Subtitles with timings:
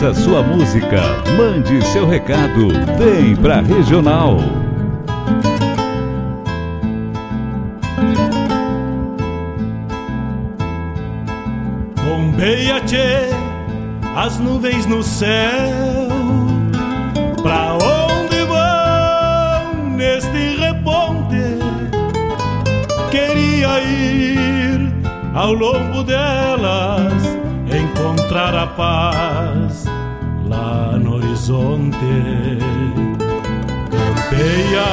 [0.00, 1.02] Peça sua música,
[1.36, 2.68] mande seu recado,
[2.98, 4.38] vem pra Regional.
[12.02, 13.28] Bombeia, tchê,
[14.16, 16.08] as nuvens no céu.
[17.42, 21.58] Pra onde vão neste reponte?
[23.10, 24.94] Queria ir
[25.34, 27.22] ao longo delas,
[27.70, 29.89] encontrar a paz
[31.40, 31.96] horizonte.
[33.90, 34.84] Campeia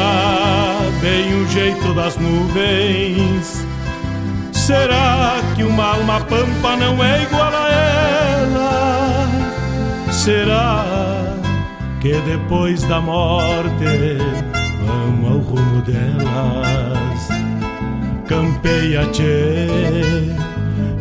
[1.01, 3.65] bem o jeito das nuvens.
[4.53, 9.27] Será que uma alma pampa não é igual a ela?
[10.11, 10.85] Será
[11.99, 14.17] que depois da morte
[14.85, 17.27] vamos ao rumo delas?
[18.27, 19.67] Campeia, tchê,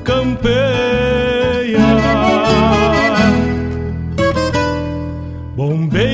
[0.04, 1.46] campeia.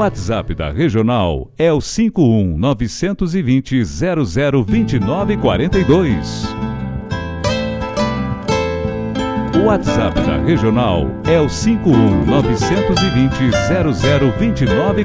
[0.00, 6.44] WhatsApp da Regional é o 51 920 0029 42.
[9.54, 13.50] O WhatsApp da Regional é o 51 920
[14.40, 15.04] 0029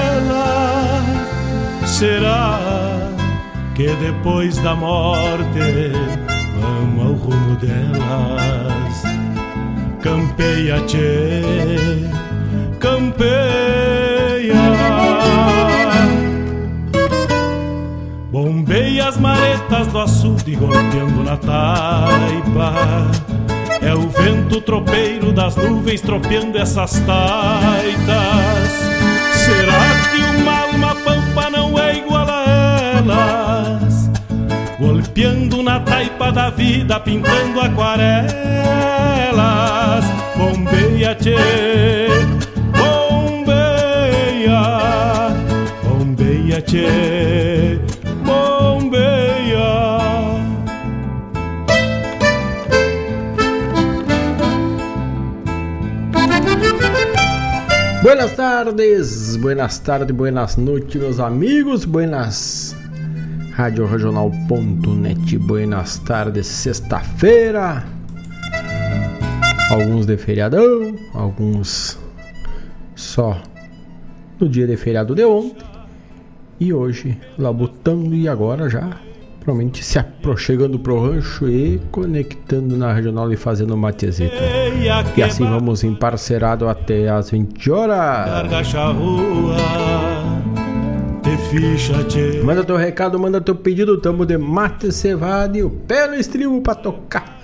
[2.01, 2.57] Será
[3.75, 5.91] que depois da morte
[6.59, 9.03] vamos ao rumo delas?
[10.01, 11.43] Campeia, tchê,
[12.79, 14.55] campeia.
[18.31, 23.11] Bombeia as maretas do açude golpeando na taipa.
[23.79, 28.71] É o vento tropeiro das nuvens tropeando essas taitas.
[29.35, 30.50] Será que uma
[34.81, 38.33] Golpeando na taipa da vida, pintando aquarelas.
[40.35, 42.07] Bombeia, tchê,
[42.75, 44.09] bombeia,
[45.83, 47.79] bombeia, tchê,
[48.25, 49.99] bombeia.
[58.01, 62.80] Buenas tardes, buenas tardes, buenas noites, meus amigos, buenas
[63.53, 67.83] Rádio Regional.net, buenas tardes, sexta-feira.
[69.69, 71.99] Alguns de feriadão, alguns
[72.95, 73.41] só
[74.39, 75.65] no dia de feriado de ontem.
[76.59, 78.97] E hoje, labutando e agora já
[79.41, 84.35] provavelmente se aproximando pro rancho e conectando na regional e fazendo matezito.
[85.17, 88.29] E assim vamos emparcerado até as 20 horas.
[92.43, 96.61] Manda teu recado, manda teu pedido, tamo de mate cevado e o pé no estribo
[96.61, 97.39] pra tocar.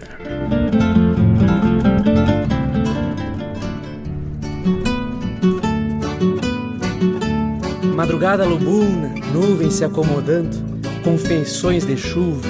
[7.96, 10.56] Madrugada lubuna, nuvens se acomodando,
[11.04, 12.48] com feições de chuva,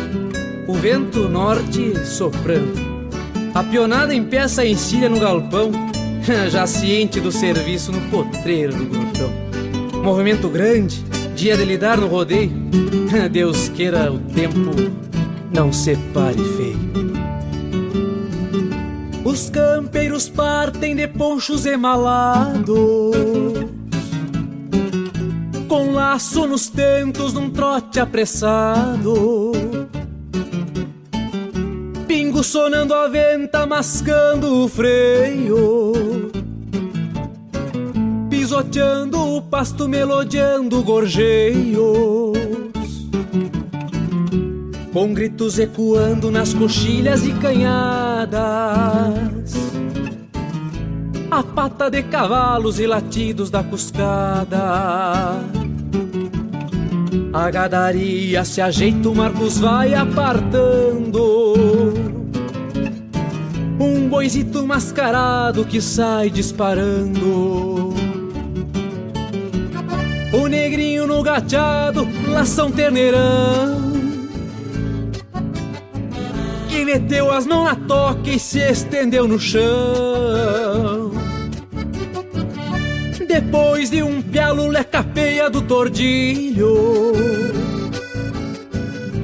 [0.67, 2.73] o vento norte soprando.
[3.55, 5.71] A pionada em peça encilha no galpão,
[6.49, 9.31] já ciente do serviço no potreiro do gordão.
[10.03, 11.03] Movimento grande,
[11.35, 12.51] dia de lidar no rodeio,
[13.31, 14.71] Deus queira o tempo
[15.53, 16.97] não separe feio.
[19.23, 22.75] Os campeiros partem de ponchos emalados
[25.67, 29.51] com laço nos tentos num trote apressado.
[32.07, 36.16] Pingo sonando a venta, mascando o freio.
[38.47, 42.37] Pisoteando o pasto, melodiando gorjeios.
[44.93, 48.37] Com gritos ecoando nas coxilhas e canhadas
[51.29, 55.41] a pata de cavalos e latidos da cuscada.
[57.33, 61.43] A gadaria se ajeita, o Marcos vai apartando.
[63.77, 67.86] Um boizito mascarado que sai disparando.
[71.17, 73.97] No gateado, lação terneirão.
[76.69, 81.11] Que meteu as mãos na toca e se estendeu no chão.
[83.27, 87.13] Depois de um pialo lecapeia do tordilho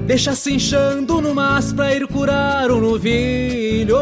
[0.06, 3.98] Deixa se inchando no mas pra ir curar o novilho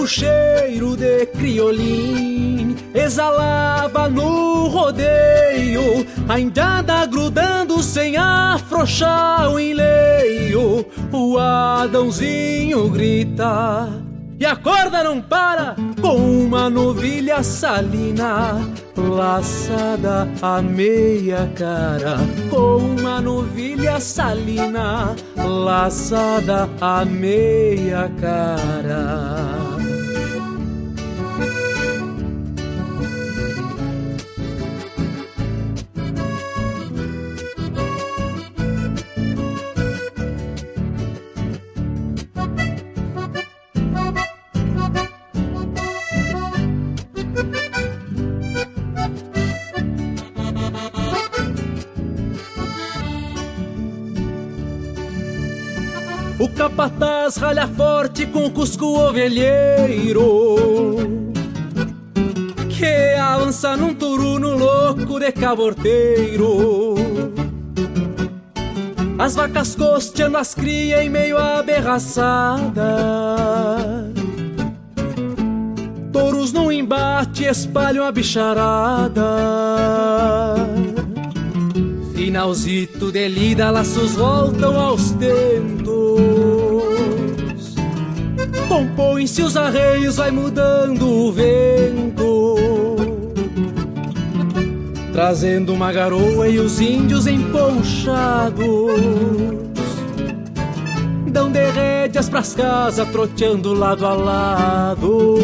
[0.00, 10.86] O cheiro de criolim exalava no rodeio A indiada grudando sem afrouxar o enleio.
[11.12, 13.90] O Adãozinho grita
[14.38, 18.58] e a corda não para com uma novilha salina
[18.96, 22.16] laçada a meia cara.
[22.48, 29.69] Com uma novilha salina laçada a meia cara
[56.70, 60.56] capataz ralha forte com o cusco ovelheiro.
[62.68, 66.94] Que avança num turuno louco de caborteiro.
[69.18, 72.96] As vacas costeando as cria em meio à berraçada
[76.10, 79.22] Touros no embate espalham a bicharada.
[82.14, 85.79] Finalzito de lida, laços voltam aos tentos.
[89.00, 92.56] Compõem-se os arreios, vai mudando o vento.
[95.10, 98.60] Trazendo uma garoa e os índios emponchados.
[101.28, 101.60] Dão de
[102.28, 105.36] pras casas, troteando lado a lado.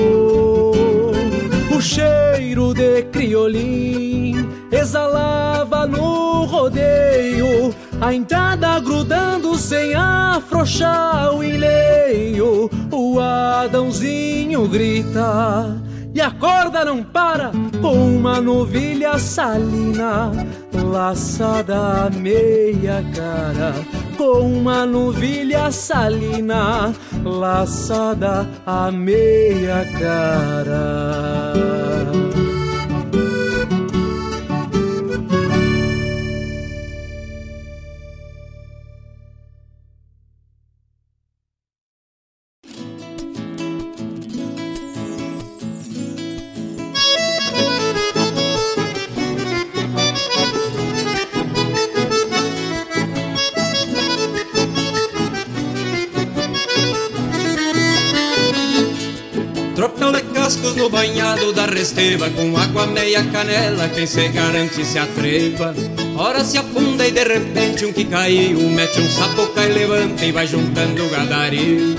[1.74, 12.70] O cheiro de criolim exalava no rodeio, a entrada grudando sem afrouxar o enleio.
[12.90, 15.76] O Adãozinho grita
[16.14, 17.50] e a corda não para
[17.80, 20.30] com uma novilha salina
[20.72, 23.74] laçada a meia cara
[24.16, 31.85] com uma novilha salina laçada a meia cara.
[61.96, 65.74] Resteva Com água meia canela, quem se garante se atreva
[66.16, 70.32] Ora se afunda e de repente um que caiu Mete um sapo, cai, levanta e
[70.32, 71.96] vai juntando o gadario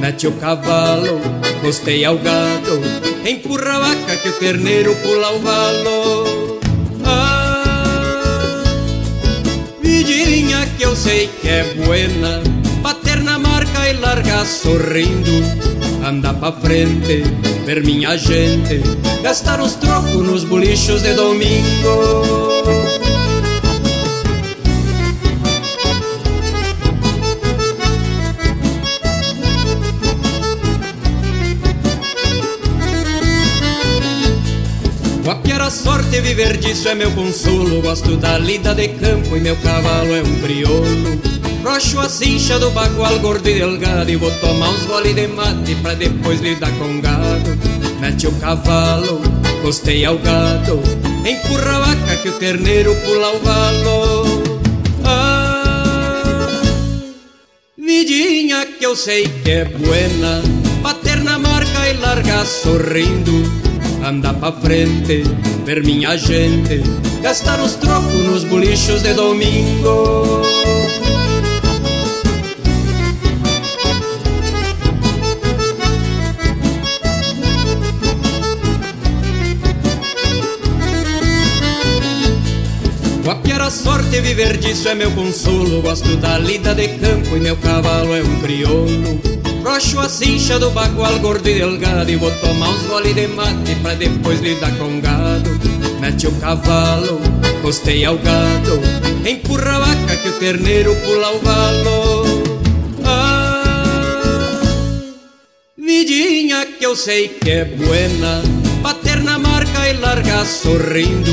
[0.00, 1.20] Mete o cavalo,
[1.60, 2.80] costeia o gado
[3.24, 6.60] Empurra a vaca que o terneiro pula o valo.
[7.06, 8.62] Ah,
[9.80, 12.42] vidinha que eu sei que é buena
[12.82, 15.42] Bater na marca e largar sorrindo
[16.06, 17.22] andar pra frente,
[17.64, 18.82] ver minha gente
[19.22, 22.54] gastar os trocos nos bolichos de domingo.
[35.24, 37.80] Guapiar a sorte, viver disso é meu consolo.
[37.80, 41.33] Gosto da lida de campo e meu cavalo é um crioulo.
[41.64, 45.74] Roxo a cincha do bagual gordo e delgado E vou tomar uns gole de mate
[45.76, 47.58] pra depois lidar com gado.
[48.00, 49.22] Mete o cavalo,
[49.62, 50.82] costeia o gado
[51.24, 54.58] Empurra a vaca que o terneiro pula o valo
[55.04, 56.60] Ah,
[57.78, 60.42] vidinha que eu sei que é buena
[60.82, 63.42] Bater na marca e largar sorrindo.
[64.06, 65.22] Andar pra frente,
[65.64, 66.82] ver minha gente
[67.22, 70.63] Gastar os trocos nos bolichos de domingo
[84.14, 85.82] sorte, viver disso é meu consolo.
[85.82, 89.20] Gosto da lida de campo e meu cavalo é um crioulo.
[89.64, 93.74] Roxo a cincha do bagual gordo e delgado E vou tomar uns gole de mate
[93.76, 95.58] pra depois lidar com gado
[96.00, 97.18] Mete o cavalo,
[97.62, 98.78] costeia o gado
[99.26, 102.42] Empurra a vaca que o terneiro pula o valo
[103.06, 104.60] Ah,
[105.78, 108.42] vidinha que eu sei que é buena
[108.82, 111.32] Bater na marca e largar sorrindo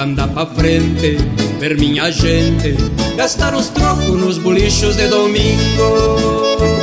[0.00, 1.16] andar pra frente,
[1.58, 2.76] ver minha gente
[3.16, 6.77] gastar os trocos nos bolichos de domingo.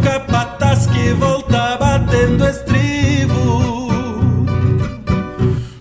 [0.00, 3.88] capataz que volta batendo estribo.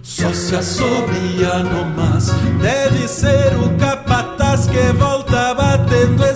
[0.02, 6.33] Só se assobia no mas, deve ser o capataz que volta batendo estribo.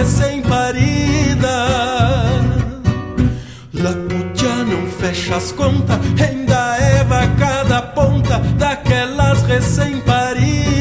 [0.00, 1.90] Daquelas recém-paridas
[5.00, 10.79] fecha as contas, ainda é vaca da ponta daquelas recém-paridas.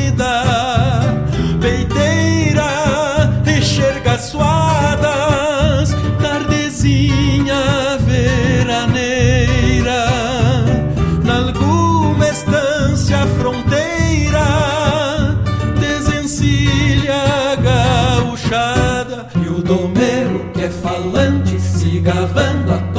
[21.11, 22.98] Falante se gavando a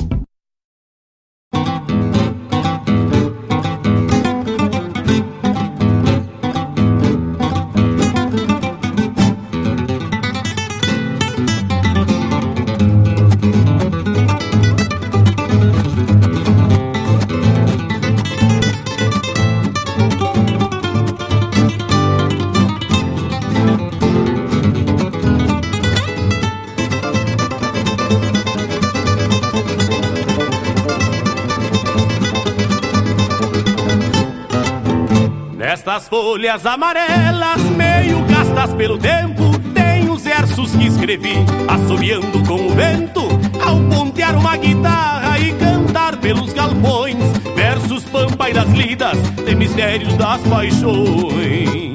[35.91, 41.35] Nestas folhas amarelas, meio gastas pelo tempo, tem os versos que escrevi,
[41.67, 43.23] assobiando com o vento,
[43.61, 47.17] ao pontear uma guitarra e cantar pelos galpões,
[47.53, 51.90] versos pampa e das lidas, de mistérios das paixões.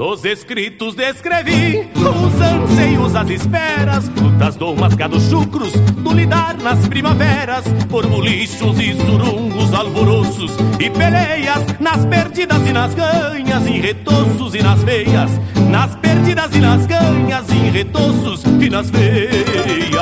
[0.00, 7.70] Nos escritos descrevi os anseios, as esperas, frutas, domas, gados chucros, do lidar nas primaveras,
[7.86, 14.82] borbolichos e surungos, alvoroços e peleias, nas perdidas e nas ganhas, em retoços e nas
[14.82, 15.32] veias,
[15.68, 20.00] nas perdidas e nas ganhas, em retoços e nas veias.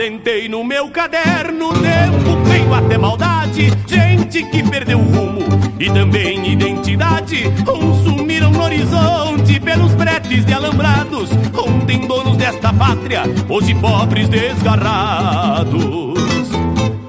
[0.00, 5.42] Assentei no meu caderno, tempo feio até maldade, gente que perdeu o rumo
[5.78, 7.44] e também identidade.
[7.68, 15.78] Uns sumiram no horizonte pelos bretes de alambrados, ontem donos desta pátria, hoje pobres desgarrados.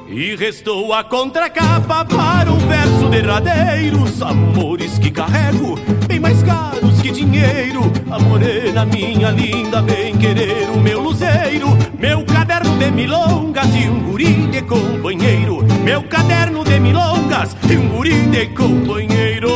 [0.09, 7.01] E restou a contracapa para um verso derradeiro, os amores que carrego, bem mais caros
[7.01, 7.89] que dinheiro.
[8.11, 13.99] A morena, minha linda, bem querer o meu luzeiro, meu caderno de milongas e um
[14.09, 15.63] guri de companheiro.
[15.83, 19.49] Meu caderno de milongas e um guri de companheiro.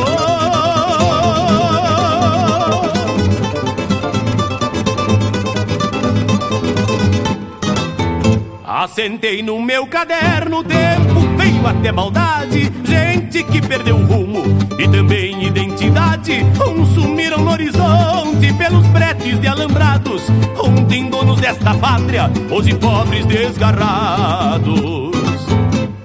[8.64, 14.44] Assentei no meu caderno tempo feio até maldade, gente que perdeu o rumo
[14.78, 16.46] e também identidade.
[16.64, 16.96] Uns
[17.36, 20.24] sumiram no horizonte pelos bretes de alambrados,
[20.58, 24.76] ontem donos desta pátria, hoje pobres desgarrados.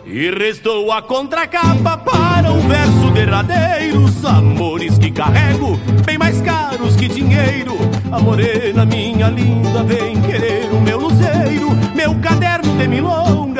[0.06, 6.96] E restou a contracapa para um verso derradeiro, os amores que carrego, bem mais caros
[6.96, 7.78] que dinheiro.
[8.12, 13.51] A morena, minha linda, vem querer o meu luzeiro, meu caderno de milongas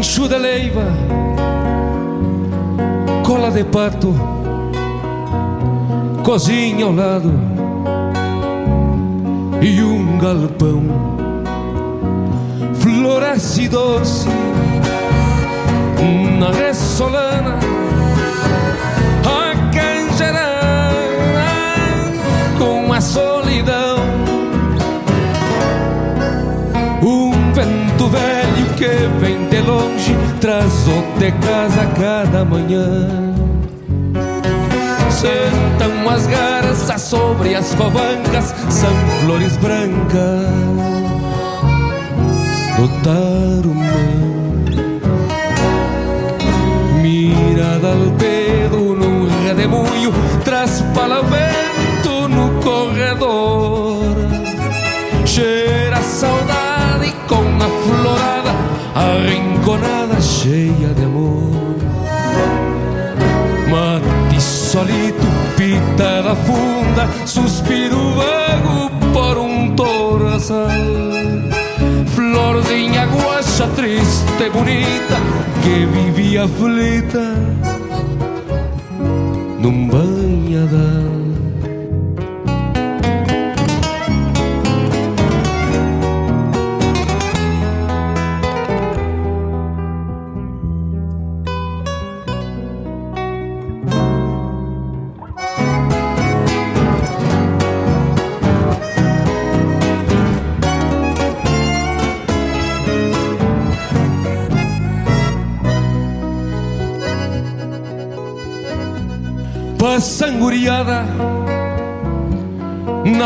[0.00, 0.86] Rancho de Leiva,
[3.22, 4.14] cola de pato,
[6.24, 7.30] cozinha ao lado
[9.60, 10.82] e um galpão.
[12.76, 14.26] Floresce doce
[16.38, 17.58] na ressolana,
[19.22, 21.44] a canjarana
[22.58, 23.39] com a solidão.
[28.80, 28.86] Que
[29.20, 33.06] vem de longe traz o de casa cada manhã.
[35.10, 38.90] Sentam as garças sobre as covancas, são
[39.20, 40.46] flores brancas
[42.78, 43.84] do tarumã.
[47.02, 50.10] Mirada al pedo num redemoinho,
[50.42, 51.20] traz para
[66.00, 70.66] pitada funda, suspiro vago por um torçal.
[72.14, 75.16] Florzinha guacha triste e bonita
[75.62, 77.34] que vivia aflita
[79.60, 81.19] num banhadal.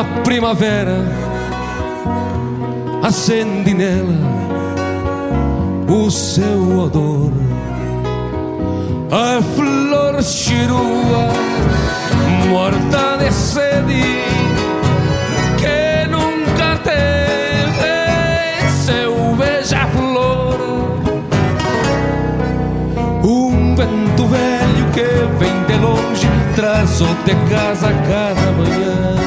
[0.05, 0.99] Na primavera
[3.03, 4.15] acende nela
[5.89, 7.33] o seu odor.
[9.11, 11.29] A flor chirua
[12.49, 14.03] morta de sede
[15.59, 20.59] que nunca teve seu beija-flor.
[23.23, 25.05] Um vento velho que
[25.39, 29.24] vem de longe traz o de casa cada manhã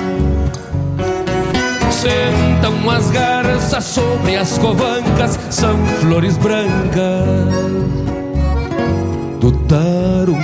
[1.97, 7.25] sentam as garças sobre as covancas, são flores brancas
[9.39, 10.37] do tarumã.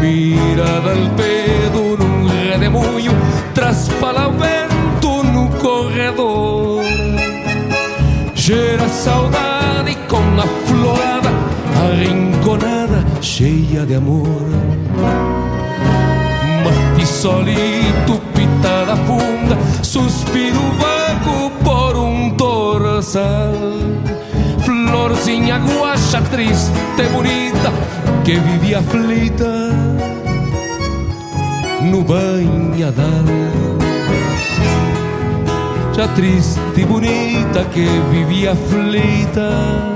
[0.00, 3.12] Mirada al pedo num redemoinho,
[3.52, 6.84] traspala o vento no corredor.
[8.34, 11.30] Gera saudade com a florada
[11.88, 14.46] arrinconada, cheia de amor.
[16.64, 18.20] Mate solito
[18.66, 23.52] pitada funda, suspiro vago por um torçal.
[24.64, 26.72] Florzinha guacha, triste,
[27.12, 27.72] bonita,
[28.24, 29.70] que vivia aflita
[31.80, 33.24] no banhadal.
[35.92, 39.95] Já triste e bonita que vivia aflita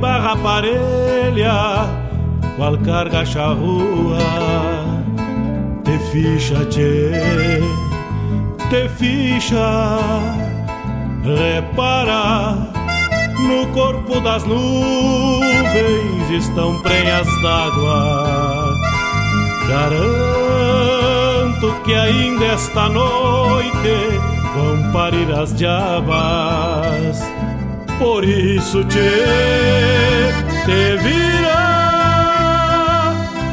[0.00, 1.86] Barra parelha,
[2.56, 4.18] qual carga charrua.
[5.84, 7.60] Te ficha, tchê,
[8.70, 9.98] te ficha,
[11.24, 12.68] repara.
[13.40, 18.76] No corpo das nuvens estão prenhas d'água
[19.70, 24.20] Garanto que ainda esta noite
[24.54, 27.22] vão parir as diabas.
[28.00, 28.98] Por isso te,
[30.64, 31.60] te vira,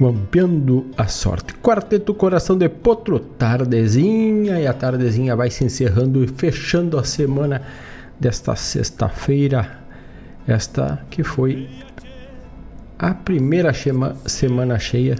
[0.00, 1.52] Guampeando a Sorte.
[1.54, 7.62] Quarteto Coração de Potro, tardezinha, e a tardezinha vai se encerrando e fechando a semana
[8.18, 9.80] desta sexta-feira,
[10.46, 11.68] esta que foi
[12.98, 15.16] a primeira chema, semana cheia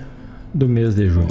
[0.52, 1.28] do mês de junho.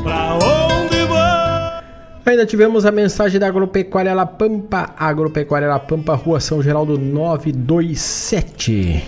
[2.26, 9.04] Ainda tivemos a mensagem da Agropecuária La Pampa, Agropecuária La Pampa, Rua São Geraldo 927.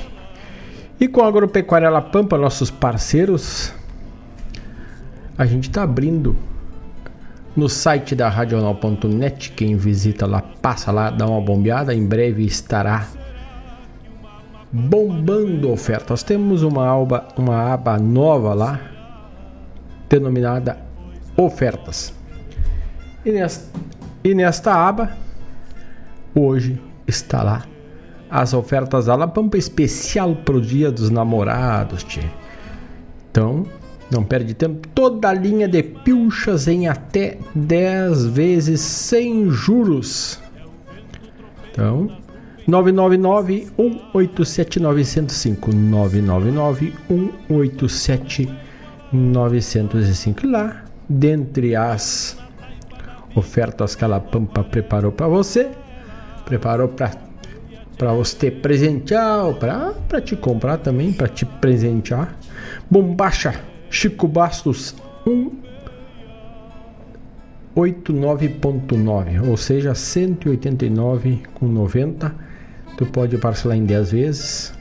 [0.99, 3.73] E com a Agropecuária La Pampa, nossos parceiros,
[5.37, 6.35] a gente está abrindo
[7.55, 9.51] no site da radional.net.
[9.51, 11.93] Quem visita lá, passa lá, dá uma bombeada.
[11.93, 13.07] Em breve estará
[14.71, 16.23] bombando ofertas.
[16.23, 18.79] Temos uma aba, uma aba nova lá,
[20.09, 20.77] denominada
[21.35, 22.13] ofertas.
[23.25, 23.79] E nesta,
[24.23, 25.11] e nesta aba,
[26.35, 27.63] hoje está lá
[28.29, 32.21] as ofertas da La Pampa especial para o Dia dos Namorados, tchê.
[33.31, 33.65] Então,
[34.11, 34.87] não perde tempo.
[34.89, 40.39] Toda a linha de pilchas em até 10 vezes sem juros.
[41.71, 42.11] Então,
[42.69, 43.67] 999
[44.13, 46.93] 187 905 999
[47.49, 48.49] 187
[49.11, 52.37] 905 lá dentre as
[53.35, 55.71] ofertas que a Pampa preparou para você
[56.45, 57.11] preparou para
[57.97, 62.37] para você presentear para te comprar também para te presentear.
[62.89, 64.95] Bombacha Chico Bastos
[67.75, 72.48] 189.9 ou seja 189,90
[72.99, 74.73] Tu pode parcelar em 10 vezes.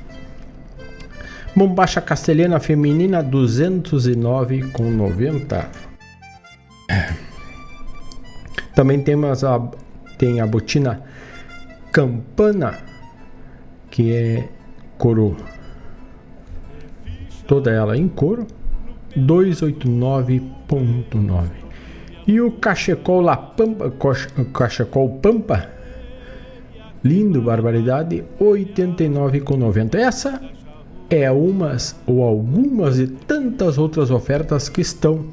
[1.54, 5.66] Bombacha castelhana feminina 209,90.
[8.74, 9.70] Também temos a
[10.18, 11.00] tem a botina
[11.92, 12.76] Campana
[13.88, 14.48] que é
[14.98, 15.37] couro
[17.46, 18.48] toda ela em couro
[19.16, 21.50] 289.9
[22.26, 23.92] e o cachecol La Pampa
[24.52, 25.78] cachecol Pampa
[27.04, 29.94] Lindo, barbaridade, 89,90.
[29.94, 30.40] Essa
[31.08, 35.24] é umas ou algumas de tantas outras ofertas que estão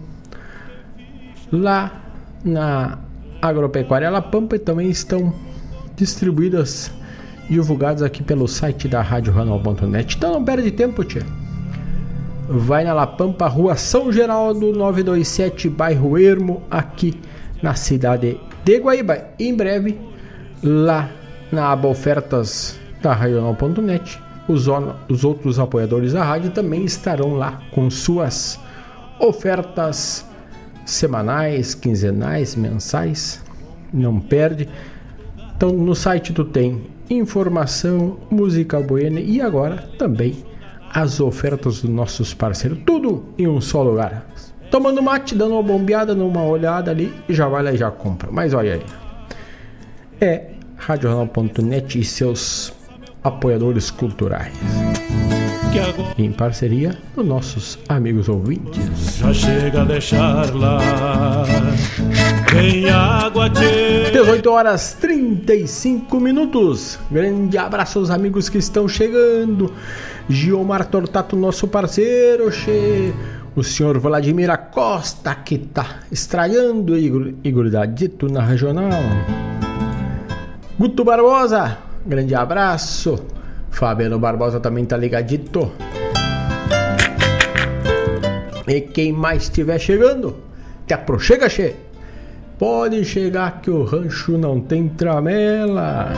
[1.51, 2.01] lá
[2.43, 2.99] na
[3.41, 5.33] Agropecuária La Pampa e também estão
[5.95, 6.91] distribuídas
[7.49, 10.15] divulgadas aqui pelo site da RadioRanal.net.
[10.15, 11.25] Então não perde tempo, tia.
[12.47, 17.19] Vai na La Pampa, Rua São Geraldo 927, bairro Ermo, aqui
[17.61, 19.25] na cidade de Guaíba.
[19.39, 19.99] Em breve,
[20.63, 21.09] lá
[21.55, 24.21] na aba ofertas da Radional.net.
[24.47, 24.67] Os,
[25.09, 28.59] os outros apoiadores da rádio também estarão lá com suas
[29.19, 30.25] ofertas
[30.85, 33.43] semanais, quinzenais, mensais.
[33.91, 34.69] Não perde.
[35.55, 40.43] Então no site tu tem informação, música boêmia e agora também
[40.93, 42.79] as ofertas dos nossos parceiros.
[42.85, 44.27] Tudo em um só lugar.
[44.69, 48.29] Tomando mate, dando uma bombeada, numa olhada ali, já vai lá e já compra.
[48.31, 48.83] Mas olha aí.
[50.19, 52.73] É RadioJornal.net e seus
[53.23, 54.53] apoiadores culturais.
[56.17, 59.17] Em parceria com nossos amigos ouvintes.
[59.17, 60.79] Já chega a deixar lá.
[62.49, 64.11] Tem água de...
[64.11, 66.97] 18 horas 35 minutos.
[67.11, 69.73] Grande abraço aos amigos que estão chegando.
[70.29, 72.49] Giomar Tortato, nosso parceiro.
[72.51, 73.13] Che...
[73.53, 79.01] O senhor Vladimir Acosta, que está estranhando Igor, Igor Dadito na regional.
[80.77, 83.17] Guto Barbosa, grande abraço.
[83.71, 85.71] Fabiano Barbosa também tá ligadito.
[88.67, 90.35] E quem mais estiver chegando,
[90.85, 91.75] te aproxega, che.
[92.59, 96.11] Pode chegar que o rancho não tem tramela.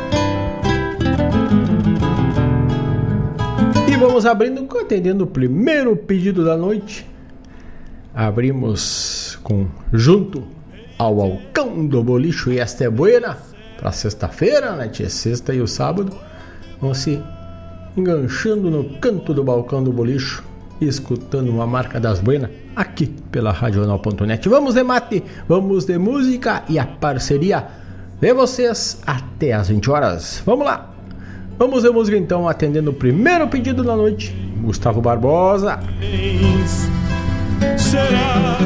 [3.88, 7.06] E vamos abrindo, atendendo o primeiro pedido da noite.
[8.12, 10.44] Abrimos com junto
[10.98, 13.47] ao Alcão do Bolicho e esta é buena
[13.78, 14.88] para sexta-feira, né?
[14.88, 15.10] Tia?
[15.10, 16.12] Sexta e o sábado
[16.82, 17.22] vão se
[17.96, 20.44] enganchando no canto do balcão do bolicho
[20.80, 24.48] escutando uma marca das buenas aqui pela Radional.net.
[24.48, 27.66] Vamos de mate, vamos de música e a parceria
[28.20, 30.42] de vocês até as 20 horas.
[30.46, 30.94] Vamos lá!
[31.58, 35.80] Vamos de música então, atendendo o primeiro pedido da noite, Gustavo Barbosa.
[37.76, 38.58] Será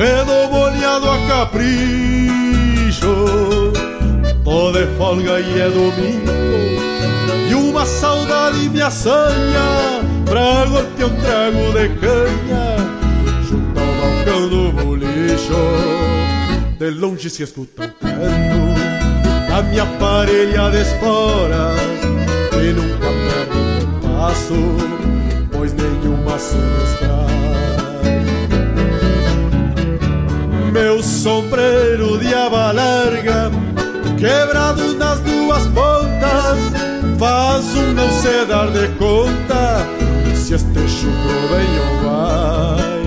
[0.00, 1.70] Redobolhado a capricho.
[4.42, 6.32] Tô de folga e é domingo.
[7.50, 10.00] E uma saudade me assanha.
[10.24, 12.78] Pra golpear um trago de canha.
[13.46, 15.52] Junto ao balcão do bolicho.
[16.78, 19.54] De longe se escuta um canto.
[19.54, 21.78] A minha parelha de esporas.
[22.54, 24.54] E nunca perde o passo,
[25.52, 26.56] pois nenhuma se.
[30.82, 33.50] Meu sombreiro de aba larga,
[34.18, 36.58] quebrado nas duas pontas,
[37.18, 39.86] faz um não se dar de conta
[40.34, 43.02] se este chucro vem ou vai.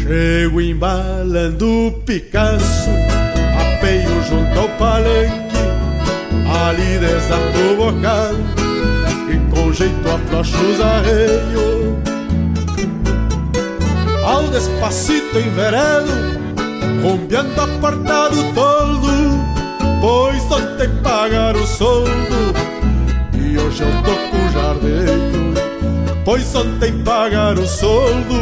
[0.00, 2.88] Chego embalando o Picasso
[3.80, 5.56] veio junto ao palenque,
[6.68, 8.34] ali desato o bocal
[9.28, 11.79] e com jeito aflocha os arreios.
[14.30, 16.12] Ao despacito enveredo,
[17.02, 19.08] rompeando apartado todo,
[20.00, 22.54] pois só tem pagar o soldo
[23.34, 25.54] e hoje eu tô com jardeio.
[26.24, 28.36] Pois só tem pagar o soldo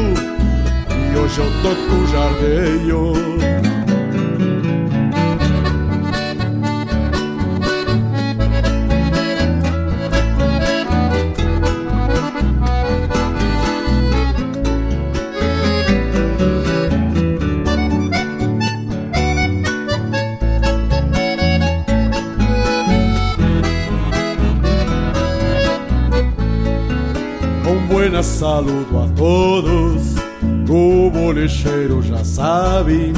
[0.90, 3.77] e hoje eu tô com jardeio.
[27.98, 30.14] Buenas saludo a todos.
[30.70, 33.12] O bolicheiro já sabe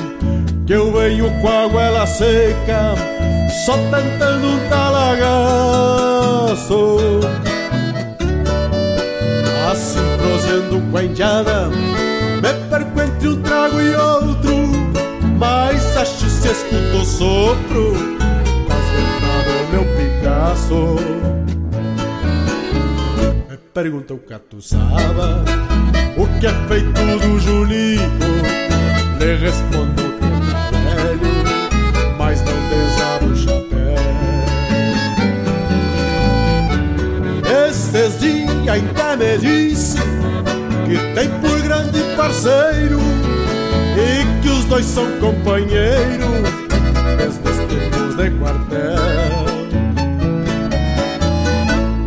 [0.66, 2.95] que eu venho com a goela seca,
[3.66, 5.99] só tentando um talagaço.
[9.70, 14.57] Assim prosendo com a indiada, me perco entre um trago e outro,
[15.39, 17.93] mas acho se escuto sopro,
[18.66, 18.87] faz
[19.45, 21.20] do meu Picasso
[23.83, 25.43] pergunta o catuçaba
[26.14, 28.26] O que é feito do Julico
[29.18, 33.95] Lhe respondo que tá velho Mas não desaba o chapéu
[37.68, 39.97] Esses dias ainda me disse
[40.85, 43.01] Que tem por grande parceiro
[43.97, 46.28] E que os dois são companheiros
[47.16, 49.61] Desde os tempos de quartel.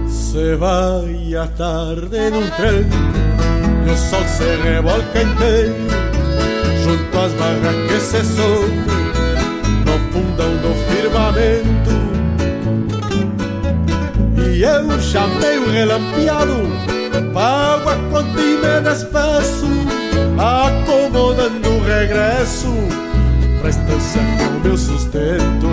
[0.08, 2.86] Se vai a tarde num trem
[3.88, 5.76] E o sol se revolca inteiro
[6.84, 8.74] Junto às barras que se sobe
[9.86, 11.92] No fundão do firmamento
[14.38, 16.94] E eu chamei o relampeado
[17.36, 19.68] a conta e me despeço
[20.38, 22.74] Acomodando o regresso
[23.60, 25.68] Pra com meu sustento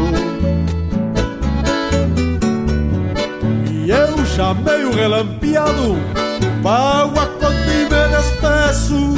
[4.40, 5.98] chamei o relampeado.
[6.62, 9.14] Pago a conta e me despeço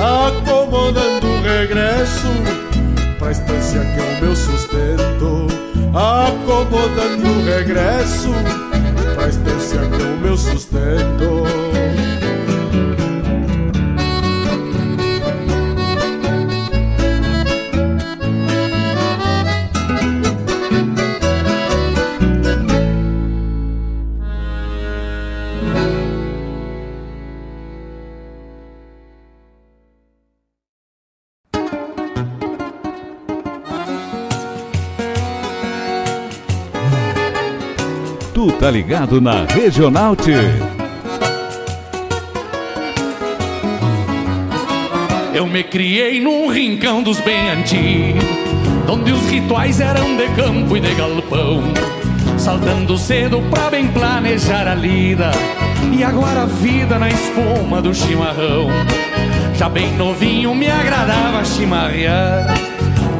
[0.00, 2.28] Acomodando o regresso.
[3.18, 5.46] Pra estância que é o meu sustento
[5.94, 8.30] Acomodando o regresso.
[9.14, 11.51] Pra estância que é o meu sustento
[38.72, 40.32] ligado na Regional T.
[45.34, 48.24] Eu me criei num rincão dos bem antigos,
[48.88, 51.62] onde os rituais eram de campo e de galpão.
[52.38, 55.32] saltando cedo pra bem planejar a lida.
[55.92, 58.68] E agora a vida na espuma do chimarrão.
[59.54, 62.71] Já bem novinho me agradava chimarrear.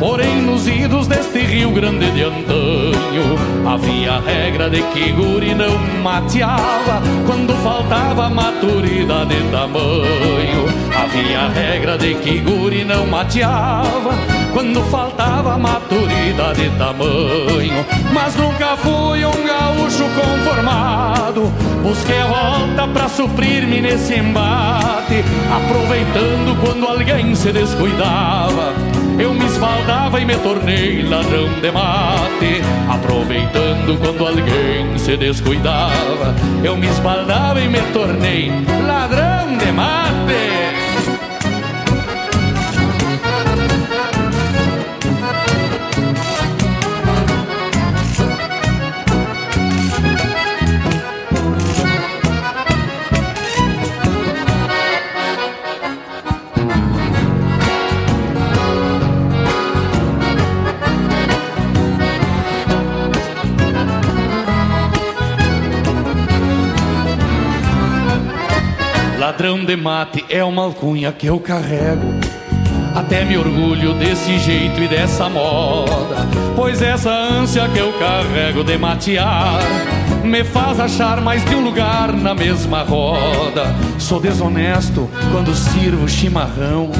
[0.03, 5.79] Porém, nos idos deste Rio Grande de antanho Havia a regra de que guri não
[6.03, 7.01] mateava.
[7.25, 14.11] Quando faltava maturidade de tamanho Havia a regra de que guri não mateava.
[14.53, 21.43] Quando faltava maturidade de tamanho Mas nunca fui um gaúcho conformado.
[21.81, 28.82] Busquei a volta pra suprir-me nesse embate Aproveitando quando alguém se descuidava
[29.19, 32.63] eu me esbaldava e me tornei ladrão de mate.
[32.89, 38.51] Aproveitando quando alguém se descuidava, eu me esbaldava e me tornei
[38.87, 40.62] ladrão de mate.
[69.73, 72.42] De mate é uma alcunha que eu carrego.
[73.13, 76.27] Até me orgulho desse jeito e dessa moda.
[76.57, 79.61] Pois essa ânsia que eu carrego de matear
[80.25, 83.75] me faz achar mais de um lugar na mesma roda.
[83.99, 86.91] Sou desonesto quando sirvo chimarrão.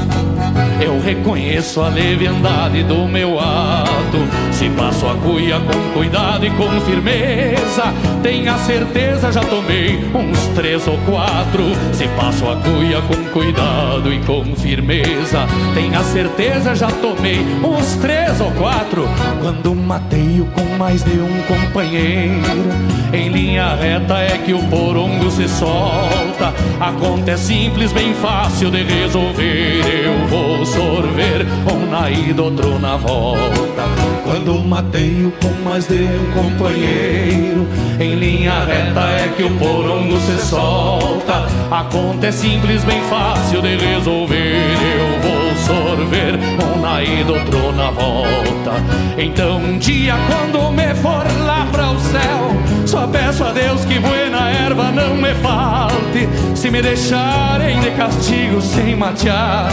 [0.79, 4.17] Eu reconheço a leviandade do meu ato.
[4.51, 10.87] Se passo a cuia com cuidado e com firmeza, tenha certeza já tomei uns três
[10.87, 11.63] ou quatro.
[11.93, 18.39] Se passo a cuia com cuidado e com firmeza, tenha certeza já tomei uns três
[18.39, 19.07] ou quatro.
[19.41, 22.69] Quando mateio com mais de um companheiro,
[23.13, 26.53] em linha reta é que o porongo se solta.
[26.79, 29.81] A conta é simples, bem fácil de resolver.
[30.03, 33.83] Eu vou sorver um na ida, outro na volta.
[34.23, 37.67] Quando mateio com mais de um companheiro,
[37.99, 41.45] em linha reta é que o porongo se solta.
[41.69, 44.73] A conta é simples, bem fácil de resolver.
[44.97, 45.12] Eu
[46.61, 48.73] um na ida, outro na volta.
[49.17, 52.53] Então um dia quando me for lá para o céu,
[52.85, 56.27] só peço a Deus que buena erva não me falte.
[56.55, 59.69] Se me deixarem de castigo sem matear,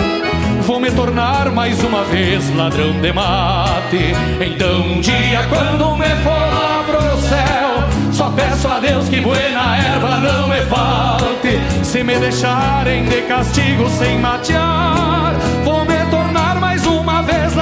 [0.63, 4.15] vou me tornar mais uma vez ladrão de mate.
[4.41, 9.77] Então um dia quando me for lá pro céu, só peço a Deus que buena
[9.77, 11.61] erva não me falte.
[11.85, 15.90] Se me deixarem de castigo sem matear, vou me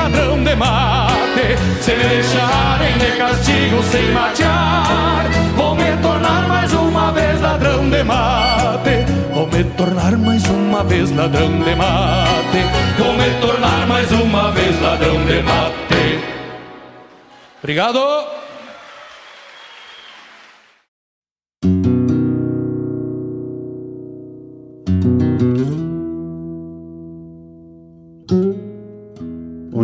[0.09, 1.57] ladrão de mate.
[1.81, 8.03] Se me deixarem de castigo sem matear, vou me tornar mais uma vez ladrão de
[8.03, 9.07] mate.
[9.33, 12.61] Vou me tornar mais uma vez ladrão de mate.
[12.99, 16.25] Vou me tornar mais uma vez ladrão de mate.
[17.63, 18.48] Obrigado.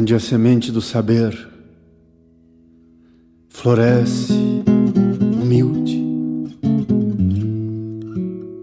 [0.04, 1.34] Onde a semente do saber
[3.48, 4.34] floresce
[5.42, 5.98] humilde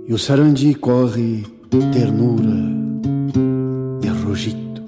[0.08, 1.44] e o sarandi corre
[1.92, 2.54] ternura
[4.04, 4.84] e rogito.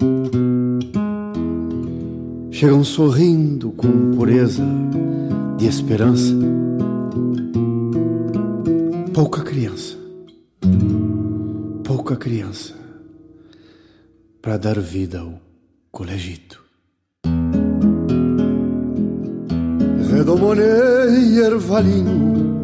[2.51, 4.63] Chegam sorrindo com pureza
[5.57, 6.35] de esperança.
[9.11, 9.97] Pouca criança,
[11.83, 12.75] pouca criança
[14.39, 15.52] para dar vida ao
[15.93, 16.59] colegito.
[20.09, 22.59] Redomonei ervalino,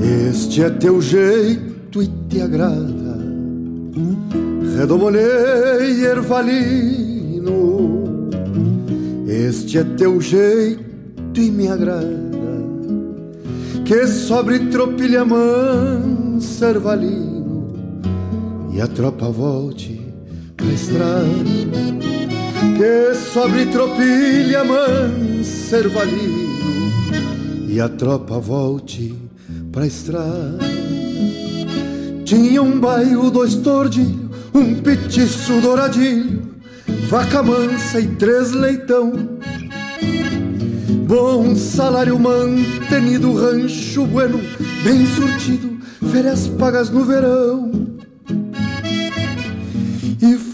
[0.00, 3.18] este é teu jeito e te agrada.
[4.76, 7.50] Redomonei ervalino,
[9.26, 12.28] este é teu jeito e me agrada.
[13.84, 17.66] Que sobre tropilha mansa ervalino
[18.72, 19.97] e a tropa volte
[20.58, 21.24] pra estrada
[22.76, 26.48] que sobre tropilha mansa ervalino
[27.68, 29.14] e a tropa volte
[29.70, 30.58] pra estrada.
[32.24, 36.42] Tinha um bairro, dois tordilhos, um petiço douradilho,
[37.08, 39.12] vaca mansa e três leitão.
[41.06, 44.40] Bom salário mantenido, rancho bueno,
[44.82, 45.78] bem surtido,
[46.10, 47.97] férias pagas no verão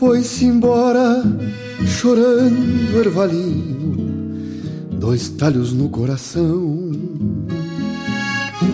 [0.05, 1.23] foi-se embora
[1.87, 3.97] chorando ervalino
[4.99, 6.93] dois talhos no coração.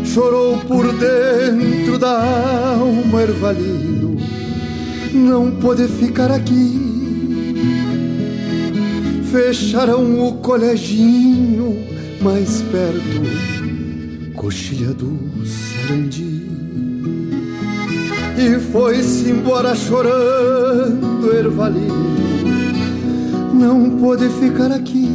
[0.05, 4.17] Chorou por dentro da alma ervalino,
[5.13, 6.81] não pode ficar aqui.
[9.31, 11.77] Fecharam o coleginho
[12.21, 15.17] mais perto, coxilha do
[15.47, 16.41] Sarandi.
[18.41, 21.95] E foi-se embora chorando, ervalino,
[23.55, 25.11] não pode ficar aqui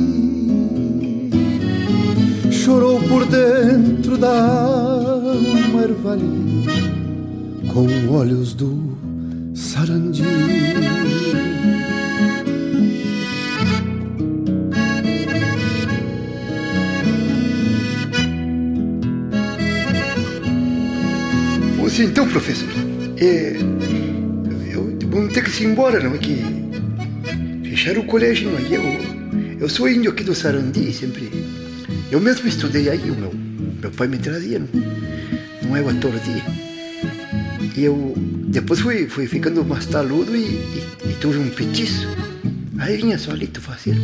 [2.65, 5.81] chorou por dentro da alma
[7.71, 8.97] com olhos do
[9.53, 10.23] sarandi.
[21.77, 22.69] Pois então, professor,
[23.17, 23.57] é,
[25.15, 26.43] vou ter que ir embora, não é que
[27.69, 28.61] fecharam o colégio, não é?
[28.69, 31.31] Eu, eu sou índio aqui do Sarandi, sempre
[32.11, 33.33] eu mesmo estudei aí, o meu,
[33.81, 34.61] meu pai me trazia
[35.63, 36.43] numa égua tordia.
[37.77, 38.13] E eu
[38.47, 42.07] depois fui, fui ficando mais taludo e, e, e tive um petiço.
[42.77, 43.95] Aí vinha solito fazer.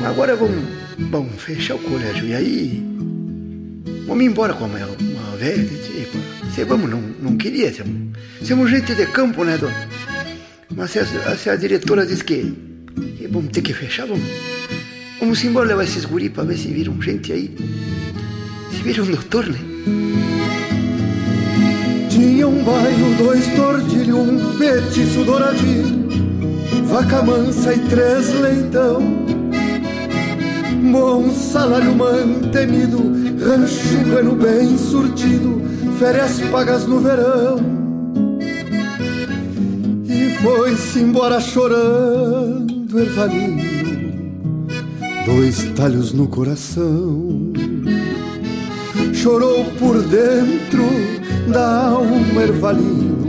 [0.00, 0.64] Mas agora vamos,
[1.10, 2.26] vamos fechar o colégio.
[2.26, 2.82] E aí
[4.06, 5.64] vamos embora com a uma, velha.
[5.64, 6.18] Tipo,
[6.54, 7.72] se vamos, não, não queria.
[7.72, 9.93] Somos, somos gente de campo, né, dona?
[10.70, 12.54] Mas se a, se a diretora diz que,
[13.18, 14.24] que vamos ter que fechar, vamos.
[15.20, 17.54] Vamos embora levar esses guri para ver se viram gente aí.
[18.70, 19.58] Se viram doutor, né?
[22.10, 26.08] Tinha um bairro, dois tordilhos, um petiço douradinho,
[26.84, 29.24] vaca mansa e três leitão.
[30.92, 32.98] Bom salário mantenido,
[33.44, 35.60] rancho bueno bem surtido,
[35.98, 37.73] férias pagas no verão.
[40.44, 43.74] Foi-se embora chorando, ervalinho
[45.24, 47.50] dois talhos no coração.
[49.14, 50.84] Chorou por dentro
[51.50, 53.24] da alma ervalino,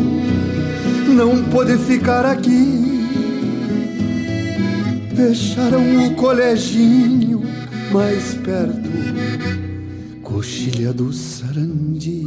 [1.07, 2.83] não pôde ficar aqui.
[5.15, 7.43] Fecharam o coleginho
[7.93, 8.89] mais perto,
[10.21, 12.25] coxilha do Sarandi.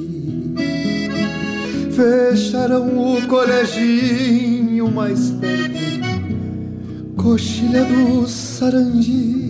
[1.94, 4.57] Fecharam o coleginho
[4.90, 5.78] mais perto,
[7.16, 9.47] coxilha do Sarandi.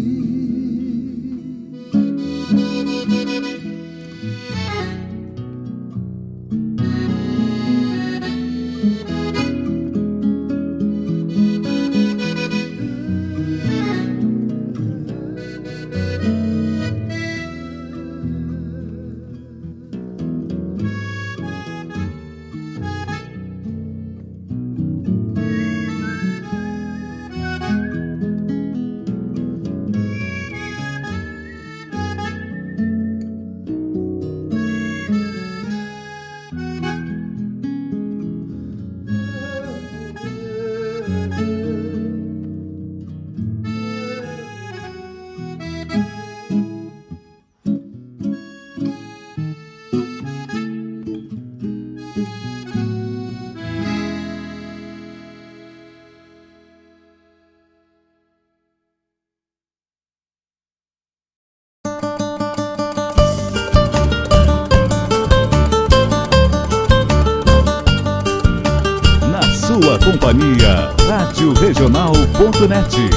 [72.88, 73.10] Regional.net.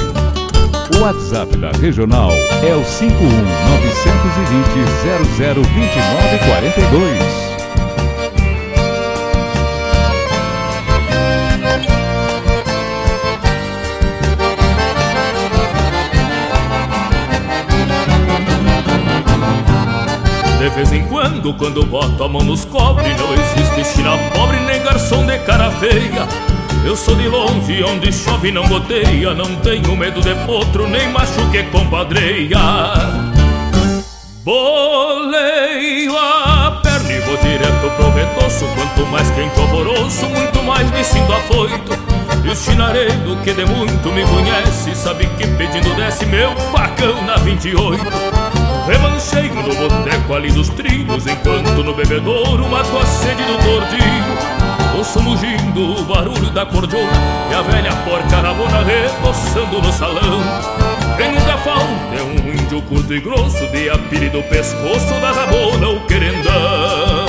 [0.94, 4.82] O WhatsApp da Regional é o 51 920
[5.54, 7.52] 002942.
[20.58, 24.80] De vez em quando, quando boto a mão nos cobre Não existe china pobre nem
[24.82, 26.26] garçom de cara feia
[26.84, 31.48] Eu sou de longe, onde chove não goteia Não tenho medo de potro, nem macho
[31.50, 32.58] que compadreia
[34.44, 41.04] Boleio a perna e vou direto pro retoço Quanto mais quente alvoroço, muito mais me
[41.04, 41.92] sinto afoito.
[42.44, 47.36] E o chinareiro que de muito me conhece Sabe que pedindo desce meu facão na
[47.36, 48.02] 28
[48.88, 54.61] Remancheiro no boteco ali dos trilhos Enquanto no bebedouro mato a sede do tordilho
[54.96, 57.10] Ouço mugindo o barulho da cordiona
[57.50, 60.40] E a velha porca rabona reboçando no salão.
[61.16, 65.88] Quem nunca falta é um índio curto e grosso De apire do pescoço da rabona
[65.88, 67.21] o querendão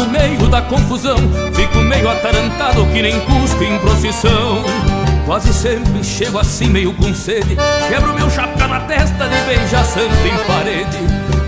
[0.00, 1.16] no meio da confusão.
[1.54, 4.64] Fico meio atarantado que nem cusco em procissão.
[5.26, 7.56] Quase sempre chego assim meio com sede.
[7.88, 10.98] Quebro meu chapéu na testa de beijar santo em parede.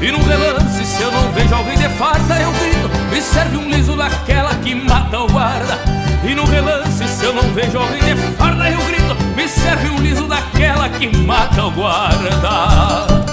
[0.03, 3.71] E num relance se eu não vejo alguém de farda Eu grito, me serve um
[3.71, 5.79] liso daquela que mata o guarda.
[6.23, 9.99] E no relance se eu não vejo alguém de farda Eu grito, me serve um
[9.99, 13.32] liso daquela que mata o guarda.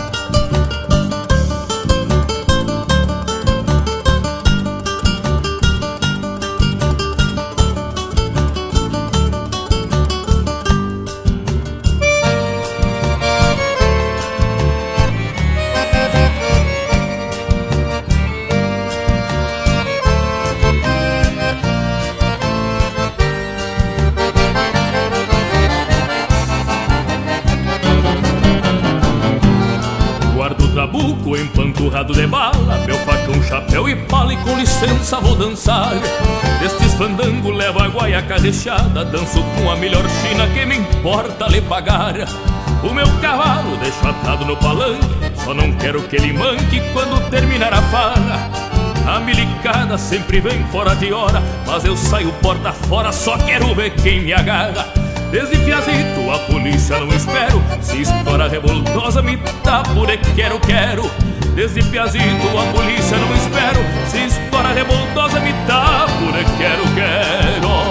[35.09, 35.93] Licença vou dançar.
[36.59, 41.61] Destes fandango levo a guaia carrechada Danço com a melhor china que me importa lhe
[41.61, 42.13] pagar.
[42.83, 45.05] O meu cavalo deixo atado no palanque
[45.43, 48.51] Só não quero que ele manque quando terminar a farra.
[49.07, 53.91] A milicada sempre vem fora de hora Mas eu saio porta fora, só quero ver
[53.95, 54.87] quem me agarra.
[55.31, 62.47] Desde a polícia não espero Se estoura revoltosa me tapo de quero, quero Desde piazito
[62.57, 63.79] a polícia não espero.
[64.07, 67.88] Se estoura revoltosa me tapo de quero, quero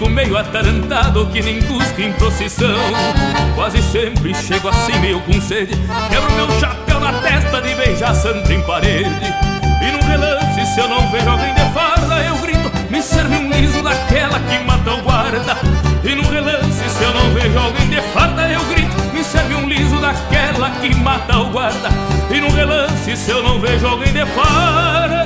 [0.00, 2.74] Fico meio atarantado que nem cusco em procissão
[3.54, 5.74] Quase sempre chego assim meio com sede
[6.08, 9.10] Quebro meu chapéu na testa de beijar santo em parede.
[9.82, 13.52] E num relance se eu não vejo alguém de farda Eu grito, me serve um
[13.52, 15.58] liso daquela que mata o guarda.
[16.02, 19.68] E num relance se eu não vejo alguém de farda Eu grito, me serve um
[19.68, 21.90] liso daquela que mata o guarda.
[22.30, 25.20] E num relance se eu não vejo alguém de farda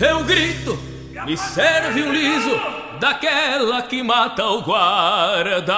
[0.00, 0.93] Eu grito
[1.24, 2.60] me serve um liso
[3.00, 5.74] daquela que mata o guarda.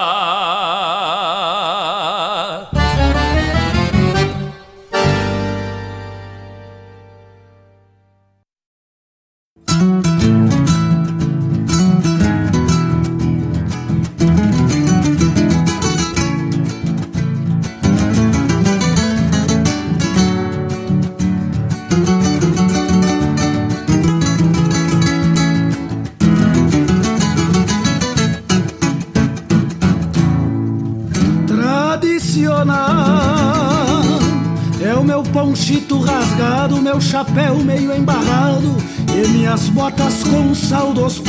[35.36, 38.74] Ponchito rasgado, meu chapéu meio embarrado
[39.14, 41.20] e minhas botas com sal dos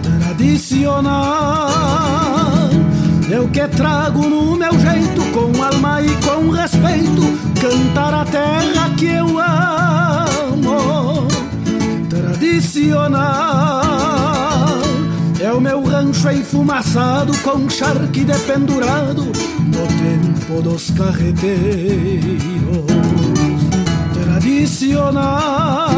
[0.00, 1.70] tradicional.
[3.28, 7.22] Eu que trago no meu jeito, com alma e com respeito,
[7.60, 11.26] cantar a terra que eu amo.
[12.08, 13.82] Tradicional.
[15.40, 19.32] É o meu rancho enfumaçado com charque dependurado
[19.72, 22.42] no tempo dos carreteiros.
[24.12, 25.88] Tradicional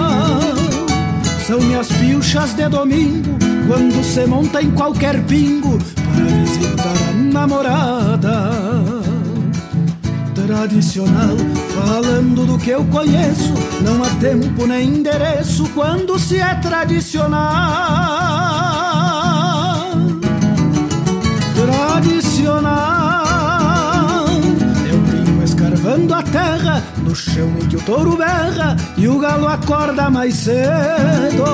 [1.46, 8.52] são minhas pilchas de domingo quando se monta em qualquer pingo para visitar a namorada.
[10.34, 11.36] Tradicional,
[11.74, 18.14] falando do que eu conheço, não há tempo nem endereço quando se é tradicional.
[21.54, 22.93] tradicional.
[25.94, 30.34] Escarvando a terra no chão em que o touro berra e o galo acorda mais
[30.34, 31.44] cedo.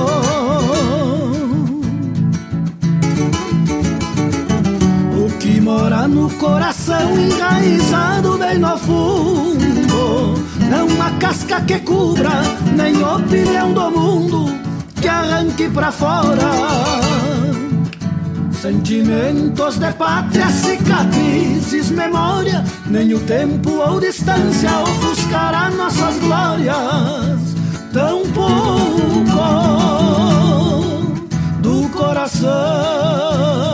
[5.16, 10.34] O que mora no coração enraizado bem no fundo,
[10.70, 12.42] não há casca que cubra,
[12.76, 14.60] nem opinião do mundo
[15.00, 17.09] que arranque pra fora.
[18.60, 27.40] Sentimentos de pátria, cicatrizes, memória, nem o tempo ou distância ofuscará nossas glórias.
[27.90, 29.30] Tão pouco
[31.62, 33.69] do coração.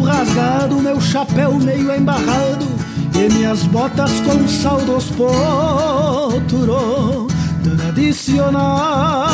[0.00, 2.66] Rasgado, meu chapéu meio embarrado
[3.14, 7.28] e minhas botas com sal dos potro
[7.62, 9.28] tradicional.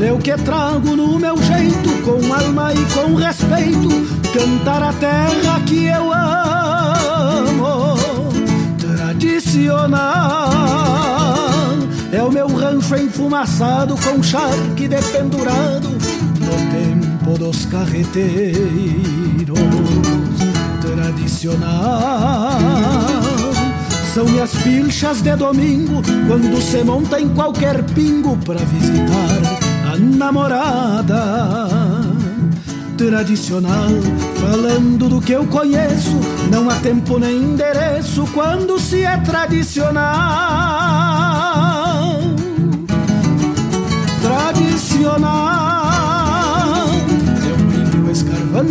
[0.00, 3.88] Eu que trago no meu jeito, com alma e com respeito,
[4.32, 7.96] cantar a terra que eu amo.
[8.78, 10.50] Tradicional
[12.12, 15.89] é o meu rancho enfumaçado com charque dependurado
[17.40, 18.60] dos carreteiros.
[20.82, 22.58] Tradicional
[24.12, 29.40] são minhas pilchas de domingo quando se monta em qualquer pingo para visitar
[29.90, 31.68] a namorada
[32.98, 33.88] tradicional,
[34.38, 36.20] falando do que eu conheço,
[36.52, 40.10] não há tempo nem endereço quando se é tradicional.
[44.20, 45.59] Tradicional.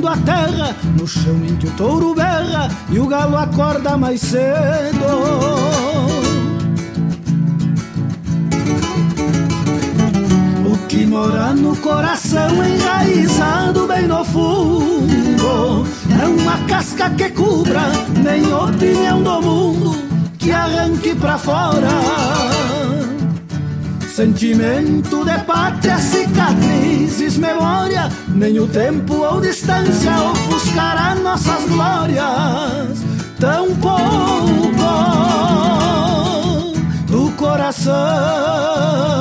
[0.08, 5.60] A terra, no chão em que o touro berra e o galo acorda mais cedo.
[10.89, 15.86] que mora no coração enraizado bem no fundo.
[16.20, 17.91] É uma casca que cubra,
[18.24, 21.88] nem opinião do mundo que arranque pra fora.
[24.14, 28.10] Sentimento de pátria, cicatrizes, memória,
[28.40, 33.04] nem o tempo ou distância ofuscará nossas glórias.
[33.38, 34.70] Tão pouco
[37.08, 39.18] do coração.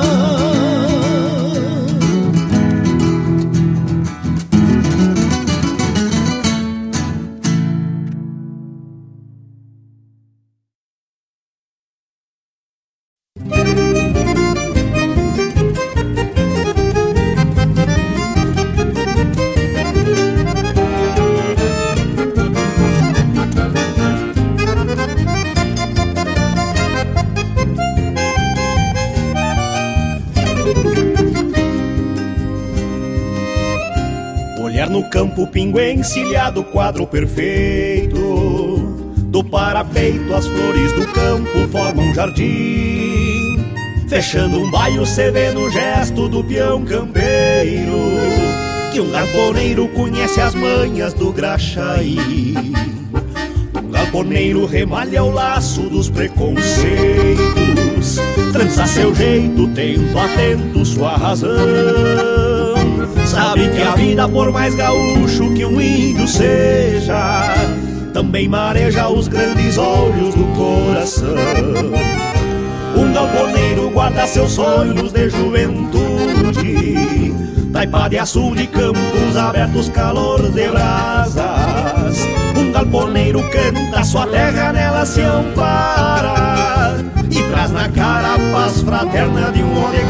[35.59, 38.17] Pingo encilhado, quadro perfeito.
[39.25, 43.59] Do parapeito, as flores do campo formam um jardim.
[44.07, 47.91] Fechando um baio, cê vê no gesto do peão campeiro.
[48.93, 52.15] Que um galponeiro conhece as manhas do graxaí.
[53.83, 58.17] Um galponeiro remalha o laço dos preconceitos.
[58.53, 62.48] Trança seu jeito, tendo atento sua razão.
[63.49, 67.51] Sabe que a vida, por mais gaúcho que um índio seja,
[68.13, 71.33] também mareja os grandes olhos do coração.
[72.95, 76.53] Um galponeiro guarda seus sonhos de juventude,
[77.73, 82.19] taipa de açude, campos abertos, calor de brasas.
[82.55, 86.97] Um galponeiro canta sua terra, nela se ampara
[87.31, 90.05] e traz na cara a paz fraterna de um homem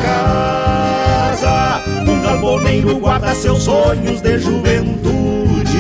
[2.30, 5.80] galponeiro guarda seus sonhos de juventude.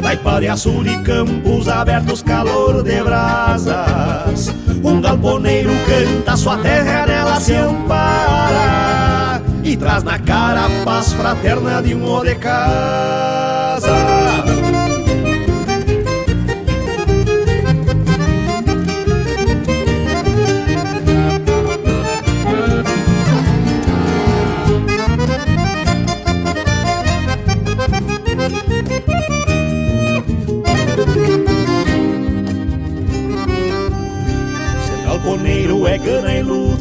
[0.00, 4.54] Taipa de açul e campos abertos, calor de brasas.
[4.82, 11.82] Um galponeiro canta sua terra, nela se ampara e traz na cara a paz fraterna
[11.82, 12.34] de um de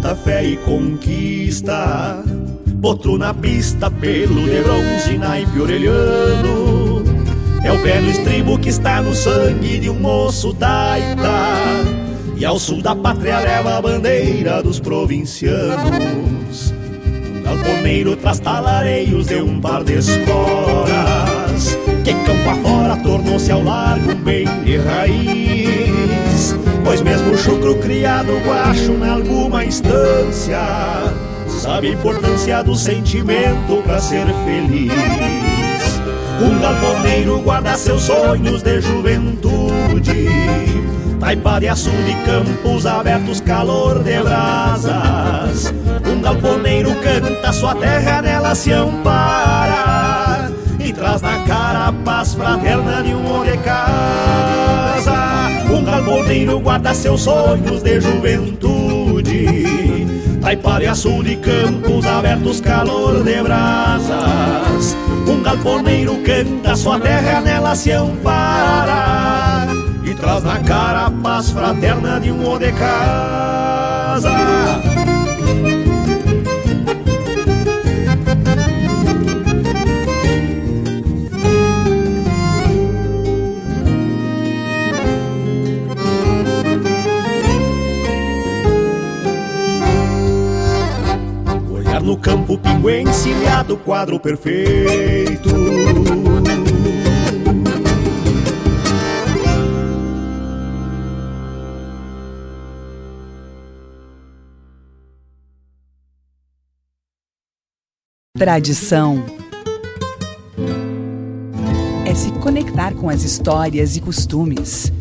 [0.09, 2.23] luta, fé e conquista.
[2.81, 7.03] Potro na pista, pelo de bronze, naipe orelhano.
[7.63, 11.29] É o pé no estribo que está no sangue de um moço taita.
[12.37, 16.73] E ao sul da pátria leva a bandeira dos provincianos.
[17.43, 21.77] Galponeiro traz talareios de um par de esporas.
[22.03, 26.28] Que campo afora tornou-se ao largo um bem de raiz.
[26.83, 30.59] Pois mesmo o chucro criado guacho em alguma instância
[31.59, 34.93] Sabe a importância do sentimento para ser feliz.
[36.41, 40.29] Um galponeiro guarda seus sonhos de juventude.
[41.19, 45.73] Taipa de açude, campos abertos, calor de brasas.
[46.07, 50.49] Um galponeiro canta sua terra, nela se ampara.
[50.79, 55.18] E traz na cara a paz fraterna de um homem de casa
[55.99, 59.65] galponeiro guarda seus sonhos de juventude.
[60.41, 64.95] Taipara e açude, campos abertos, calor de brasas.
[65.27, 69.67] Um galponeiro canta, sua terra nela se ampara.
[70.03, 74.29] E traz na cara a paz fraterna de um o de casa
[92.09, 95.47] no campo, pingo encilhado, quadro perfeito
[108.35, 109.23] Tradição
[112.07, 114.91] é se conectar com as histórias e costumes.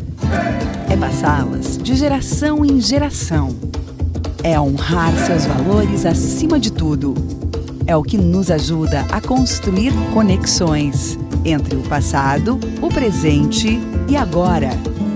[0.87, 3.78] É passá-las de geração em geração.
[4.41, 7.13] É honrar seus valores acima de tudo.
[7.85, 14.69] É o que nos ajuda a construir conexões entre o passado, o presente e agora,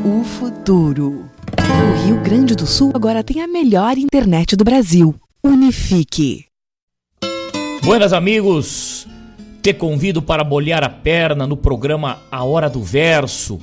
[0.04, 1.24] o futuro.
[1.58, 5.16] O Rio Grande do Sul agora tem a melhor internet do Brasil.
[5.42, 6.46] Unifique.
[7.82, 9.08] Buenas amigos,
[9.62, 13.60] te convido para bolhar a perna no programa A Hora do Verso,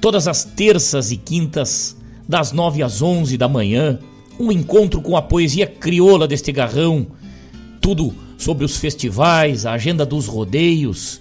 [0.00, 1.96] todas as terças e quintas,
[2.28, 3.98] das nove às onze da manhã,
[4.40, 7.06] um encontro com a poesia crioula deste garrão,
[7.78, 11.20] tudo sobre os festivais, a agenda dos rodeios,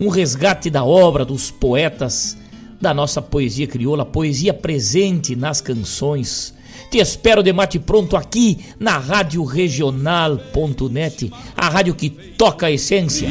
[0.00, 2.36] um resgate da obra dos poetas
[2.80, 6.52] da nossa poesia crioula, poesia presente nas canções,
[6.90, 13.28] te espero de mate pronto aqui na Rádio Regional.net, a rádio que toca a essência.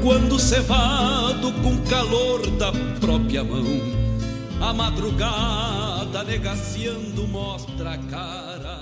[0.00, 4.11] Quando cevado com calor da própria mão,
[4.62, 8.81] a madrugada negaciando mostra a cara,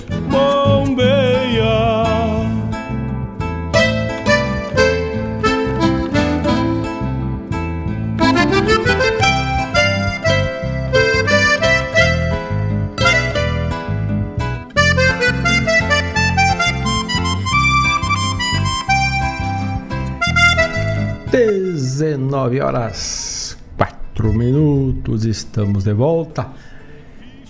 [22.41, 26.51] 19 horas 4 minutos, estamos de volta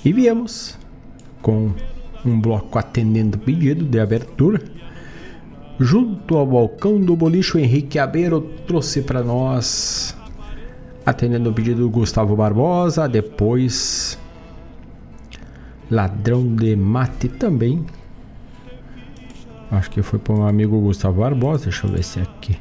[0.05, 0.77] e viemos
[1.41, 1.71] com
[2.25, 4.61] um bloco atendendo pedido de abertura.
[5.79, 10.15] Junto ao balcão do bolicho, Henrique Abeiro trouxe para nós
[11.05, 14.17] atendendo o pedido do Gustavo Barbosa, depois
[15.89, 17.85] Ladrão de Mate também.
[19.69, 22.57] Acho que foi para meu amigo Gustavo Barbosa, deixa eu ver se é aqui.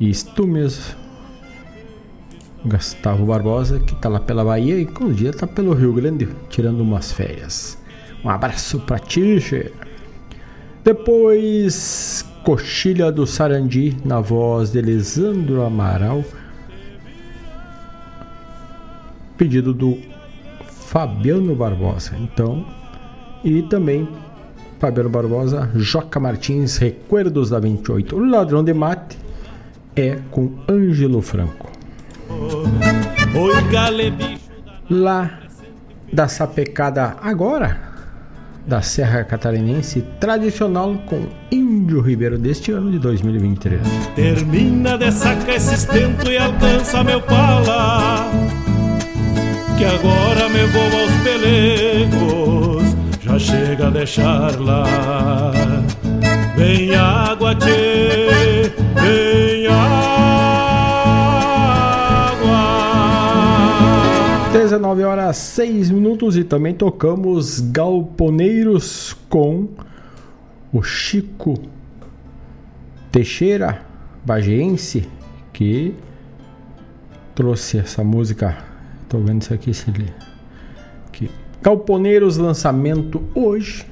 [0.00, 0.96] Isto mesmo.
[2.64, 6.28] Gustavo Barbosa, que tá lá pela Bahia e com o dia tá pelo Rio Grande,
[6.50, 7.78] tirando umas férias.
[8.24, 9.40] Um abraço pra ti.
[10.84, 16.24] Depois, Coxilha do Sarandi, na voz de Lisandro Amaral.
[19.38, 19.96] Pedido do
[20.66, 22.14] Fabiano Barbosa.
[22.20, 22.66] Então,
[23.44, 24.06] E também
[24.78, 28.16] Fabiano Barbosa, Joca Martins, Recuerdos da 28.
[28.16, 29.16] O Ladrão de Mate
[29.96, 31.70] é com Ângelo Franco.
[34.90, 35.40] Lá
[36.12, 37.88] da sapecada agora,
[38.66, 43.80] da Serra Catarinense tradicional com Índio Ribeiro deste ano de 2023.
[44.14, 48.30] Termina de sacar esse estento e alcança meu pala,
[49.78, 54.82] que agora me vou aos pelegos, já chega a deixar lá.
[56.56, 59.78] Vem água, tchê, vem água.
[64.52, 69.68] 19 horas 6 minutos e também tocamos Galponeiros com
[70.72, 71.54] o Chico
[73.12, 73.82] Teixeira,
[74.24, 75.08] bageense,
[75.52, 75.94] que
[77.36, 78.67] trouxe essa música.
[79.08, 79.90] Tô vendo isso aqui, se
[81.06, 81.30] aqui.
[81.62, 83.86] Galponeiros lançamento hoje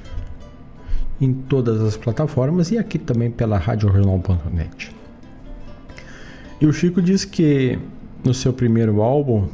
[1.19, 4.95] em todas as plataformas e aqui também pela radiojornal.net.
[6.61, 7.79] E o Chico diz que
[8.23, 9.47] no seu primeiro álbum,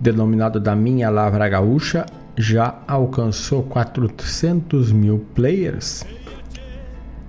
[0.00, 2.06] denominado Da Minha Lavra Gaúcha,
[2.36, 6.04] já alcançou 400 mil players.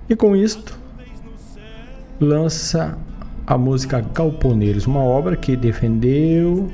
[0.08, 0.78] E com isto,
[2.20, 2.98] lança
[3.48, 6.70] a música Galponeiros, uma obra que defendeu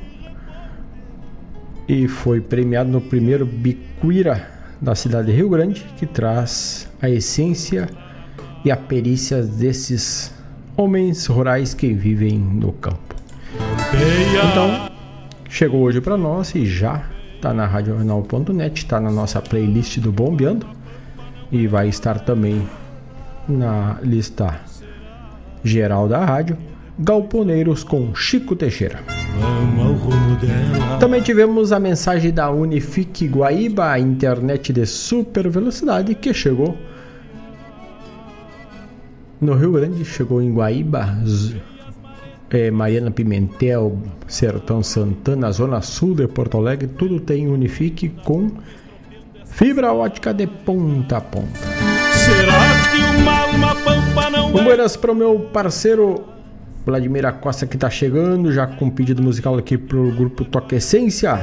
[1.87, 4.45] e foi premiado no primeiro Biquira
[4.81, 7.87] da cidade de Rio Grande, que traz a essência
[8.65, 10.33] e a perícia desses
[10.75, 13.15] homens rurais que vivem no campo.
[14.51, 14.91] Então,
[15.47, 17.05] chegou hoje para nós e já
[17.37, 20.67] está na radiojornal.net, está na nossa playlist do Bombeando
[21.49, 22.67] e vai estar também
[23.47, 24.59] na lista
[25.65, 26.57] geral da rádio.
[26.97, 28.99] Galponeiros com Chico Teixeira.
[30.97, 36.77] Também tivemos a mensagem da Unifique Guaíba, a internet de super velocidade que chegou
[39.41, 41.17] no Rio Grande, chegou em Guaíba,
[42.49, 43.97] é, Mariana Pimentel,
[44.27, 48.49] Sertão Santana, Zona Sul de Porto Alegre, tudo tem Unifique com
[49.45, 51.59] fibra ótica de ponta a ponta.
[52.13, 52.61] Será
[52.91, 56.23] que uma alma pampa não Boas para o meu parceiro
[56.85, 61.33] Vladimir Acosta que tá chegando, já com pedido musical aqui pro grupo Toque Essência.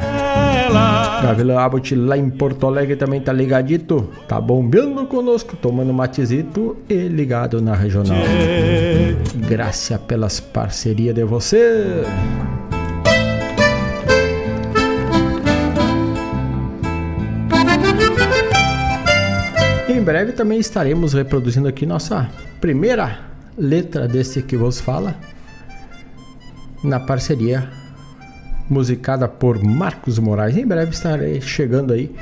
[1.20, 6.94] Gabriel Abbott lá em Porto Alegre também tá ligadito, tá bombeando conosco, tomando matezito e
[7.08, 8.18] ligado na regional.
[9.34, 12.04] Graças pelas parcerias de você.
[20.02, 22.28] Em breve também estaremos reproduzindo aqui nossa
[22.60, 23.20] primeira
[23.56, 25.14] letra desse que vos fala
[26.82, 27.70] na parceria
[28.68, 30.56] musicada por Marcos Moraes.
[30.56, 32.12] Em breve estarei chegando aí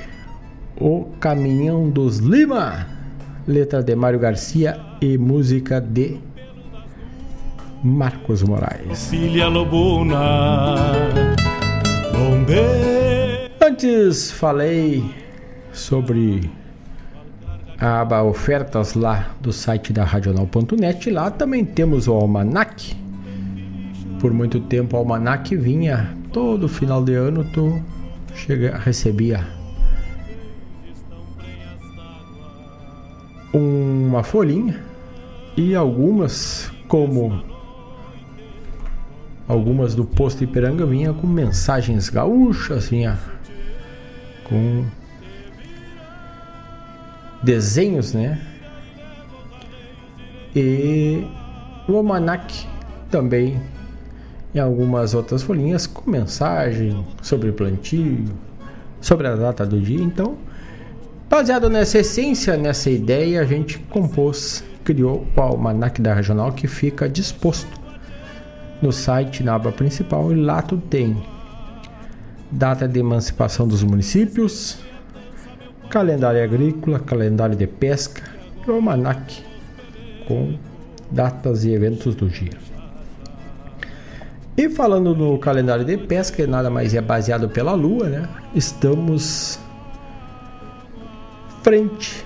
[0.79, 2.87] o Caminhão dos Lima,
[3.49, 6.19] letra de Mário Garcia e música de
[7.83, 9.11] Marcos Moraes.
[13.59, 15.03] Antes falei
[15.73, 16.60] sobre
[17.81, 21.11] a aba ofertas lá do site da Radional.net.
[21.11, 22.95] Lá também temos o Almanac.
[24.21, 27.83] Por muito tempo o Almanac vinha todo final de ano, tu
[28.35, 29.45] chega, recebia
[33.53, 34.79] uma folhinha
[35.57, 37.43] e algumas, como
[39.49, 43.19] algumas do posto Ipiranga, vinha com mensagens gaúchas, vinha
[44.45, 44.85] com
[47.43, 48.41] desenhos, né?
[50.55, 51.25] E
[51.89, 52.67] o almanac
[53.11, 53.61] também
[54.55, 58.25] em algumas outras folhinhas com mensagem sobre plantio,
[59.01, 60.03] sobre a data do dia.
[60.03, 60.37] Então,
[61.29, 67.09] baseado nessa essência, nessa ideia, a gente compôs, criou o almanac da regional que fica
[67.09, 67.81] disposto
[68.83, 71.23] no site na aba principal e lá tu tem
[72.51, 74.79] data de emancipação dos municípios,
[75.91, 78.23] calendário agrícola, calendário de pesca
[78.67, 79.45] e o almanac
[80.27, 80.57] com
[81.11, 82.57] datas e eventos do dia.
[84.57, 88.29] E falando no calendário de pesca, nada mais é baseado pela lua, né?
[88.55, 89.59] Estamos
[91.63, 92.25] frente.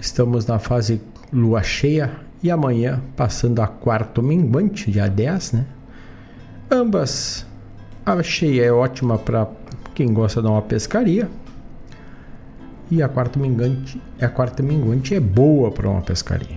[0.00, 2.10] Estamos na fase lua cheia
[2.42, 5.66] e amanhã passando a quarto minguante, dia 10, né?
[6.70, 7.46] Ambas
[8.06, 9.44] a cheia é ótima para
[10.00, 11.28] quem gosta de uma pescaria.
[12.90, 16.56] E a quarta minguante, a quarta minguante é boa para uma pescaria.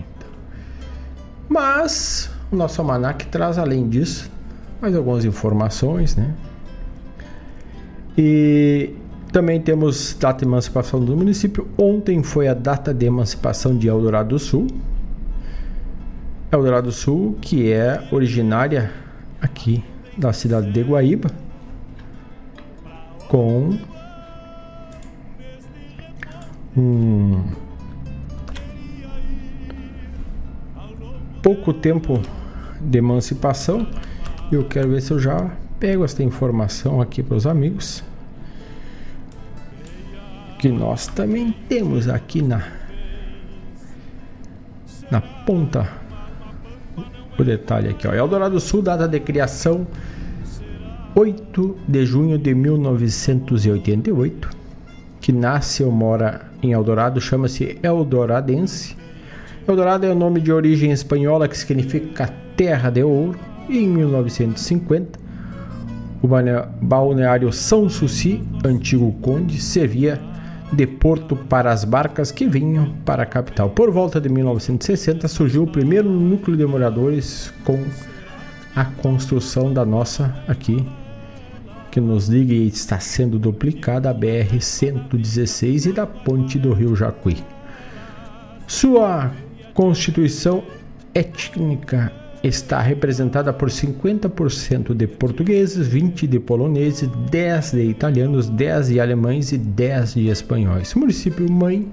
[1.49, 4.31] Mas o nosso almanac traz além disso
[4.81, 6.33] mais algumas informações, né?
[8.17, 8.95] E
[9.33, 11.67] Também temos data de emancipação do município.
[11.75, 14.67] Ontem foi a data de emancipação de Eldorado do Sul.
[16.51, 18.91] Eldorado do Sul, que é originária
[19.41, 19.83] aqui
[20.15, 21.31] da cidade de Guaíba,
[23.33, 23.79] com
[26.77, 27.43] um
[31.41, 32.21] pouco tempo
[32.79, 33.87] de emancipação.
[34.51, 35.49] Eu quero ver se eu já
[35.79, 38.03] pego esta informação aqui para os amigos.
[40.59, 42.61] Que nós também temos aqui na
[45.09, 45.91] na ponta
[47.35, 48.13] o detalhe aqui, ó.
[48.13, 49.87] Eldorado Sul, data de criação
[51.15, 54.49] 8 de junho de 1988.
[55.21, 58.97] Que nasce ou mora em Eldorado, chama-se Eldoradense.
[59.67, 63.37] Eldorado é o nome de origem espanhola que significa terra de ouro.
[63.69, 65.19] E em 1950,
[66.21, 66.27] o
[66.81, 70.19] balneário São Suci, antigo conde, servia
[70.73, 73.69] de porto para as barcas que vinham para a capital.
[73.69, 77.79] Por volta de 1960 surgiu o primeiro núcleo de moradores com
[78.75, 80.83] a construção da nossa aqui
[81.93, 86.95] que nos liga e está sendo duplicada a BR 116 e da ponte do Rio
[86.95, 87.37] Jacuí.
[88.65, 89.31] Sua
[89.75, 90.63] constituição
[91.13, 92.11] étnica
[92.43, 99.51] está representada por 50% de portugueses, 20% de poloneses, 10% de italianos, 10% de alemães
[99.51, 100.95] e 10% de espanhóis.
[100.95, 101.87] Município mãe,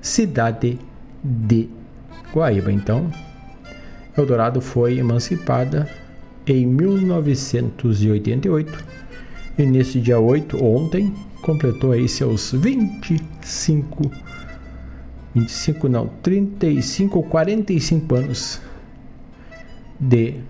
[0.00, 0.76] cidade
[1.22, 1.68] de
[2.34, 2.72] Guaíba.
[2.72, 3.08] Então,
[4.18, 5.88] Eldorado foi emancipada
[6.48, 8.99] em 1988
[9.62, 14.10] e nesse dia 8, ontem, completou aí seus 25
[15.34, 18.60] 25 não, 35 ou 45 anos
[19.98, 20.40] de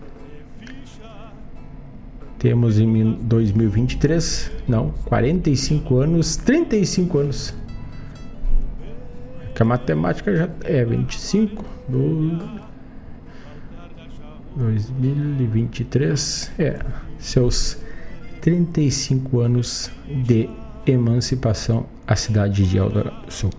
[2.39, 7.55] temos em 2023, não, 45 anos, 35 anos.
[9.55, 12.39] Que a matemática já é 25 do
[14.57, 16.79] 2023, é
[17.19, 17.77] seus
[18.41, 20.49] 35 anos de
[20.87, 23.51] emancipação à cidade de Eldorado do Sul.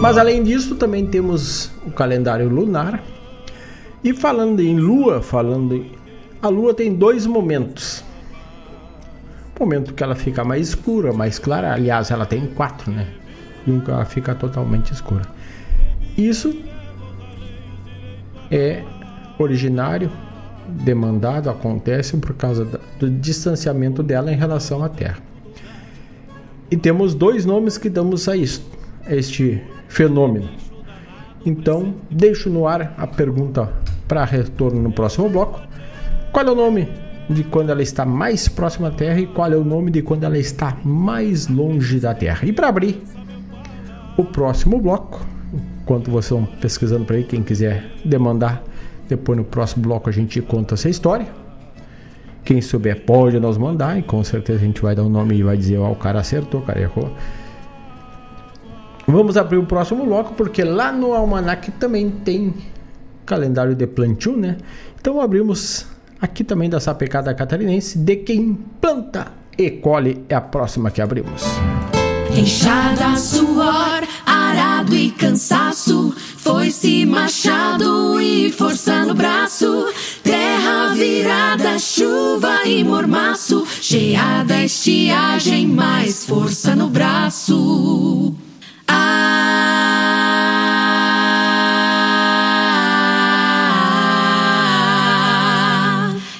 [0.00, 3.02] Mas além disso, também temos o calendário lunar.
[4.02, 5.92] E falando em lua, falando em...
[6.42, 8.04] a lua tem dois momentos.
[9.56, 11.72] O momento que ela fica mais escura, mais clara.
[11.72, 13.08] Aliás, ela tem quatro, né?
[13.86, 15.22] Ela fica totalmente escura.
[16.16, 16.54] Isso
[18.50, 18.82] é
[19.38, 20.10] originário,
[20.68, 22.66] demandado, acontece por causa
[22.98, 25.18] do distanciamento dela em relação à Terra.
[26.70, 28.66] E temos dois nomes que damos a isto,
[29.06, 30.48] a este fenômeno.
[31.46, 33.72] Então, deixo no ar a pergunta
[34.06, 35.60] para retorno no próximo bloco.
[36.32, 36.88] Qual é o nome
[37.30, 40.24] de quando ela está mais próxima à Terra e qual é o nome de quando
[40.24, 42.46] ela está mais longe da Terra?
[42.46, 43.02] E para abrir
[44.16, 45.24] o próximo bloco,
[45.80, 48.62] enquanto vocês vão pesquisando para aí, quem quiser demandar,
[49.08, 51.26] depois no próximo bloco a gente conta essa história.
[52.44, 55.42] Quem souber pode nos mandar e com certeza a gente vai dar um nome e
[55.42, 57.10] vai dizer: Ó, oh, o cara acertou, o cara errou.
[59.06, 62.54] Vamos abrir o próximo bloco porque lá no Almanac também tem
[63.24, 64.56] calendário de plantio, né?
[65.00, 65.86] Então abrimos
[66.20, 71.42] aqui também da sapecada catarinense de quem planta e colhe é a próxima que abrimos.
[72.36, 74.07] Enxada, suor,
[74.94, 79.86] e cansaço, foi-se machado e forçando o braço,
[80.22, 88.34] terra virada, chuva e mormaço, geada, estiagem, mais força no braço.
[88.86, 89.28] Ah,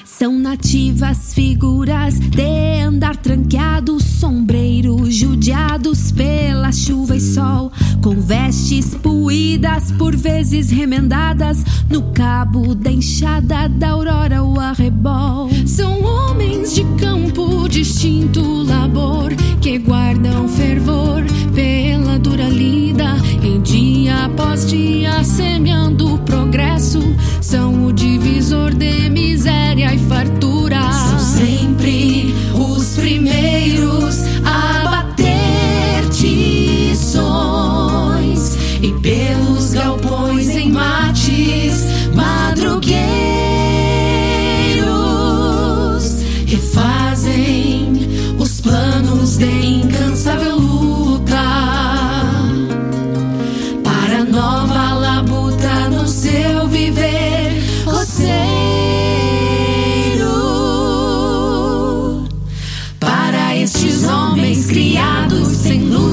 [0.03, 3.78] são nativas figuras de andar tranqueado,
[4.19, 7.71] sombreiros judiados pela chuva e sol,
[8.01, 15.49] com vestes puídas, por vezes remendadas, no cabo da enxada da aurora o arrebol.
[15.65, 21.23] São homens de campo, distinto labor, que guardam fervor
[21.55, 26.99] pela dura lida, em dia após dia, semeando o progresso.
[27.39, 30.81] São o divisor de miséria e fartura.
[30.91, 32.28] São sempre
[32.95, 34.28] primeiros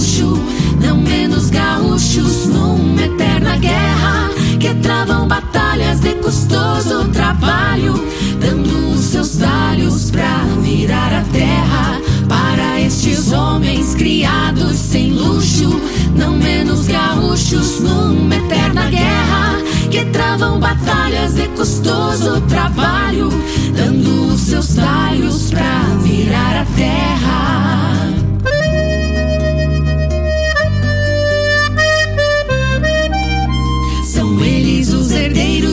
[0.06, 0.40] gaúcho,
[0.80, 4.30] não menos gaúchos numa eterna guerra
[4.60, 7.94] que travam batalhas de custoso trabalho,
[8.40, 12.00] dando os seus talhos pra virar a terra.
[12.28, 15.80] Para estes homens criados sem luxo,
[16.14, 19.58] não menos gaúchos numa eterna guerra
[19.90, 23.28] que travam batalhas de custoso trabalho,
[23.76, 28.15] dando os seus talhos pra virar a terra.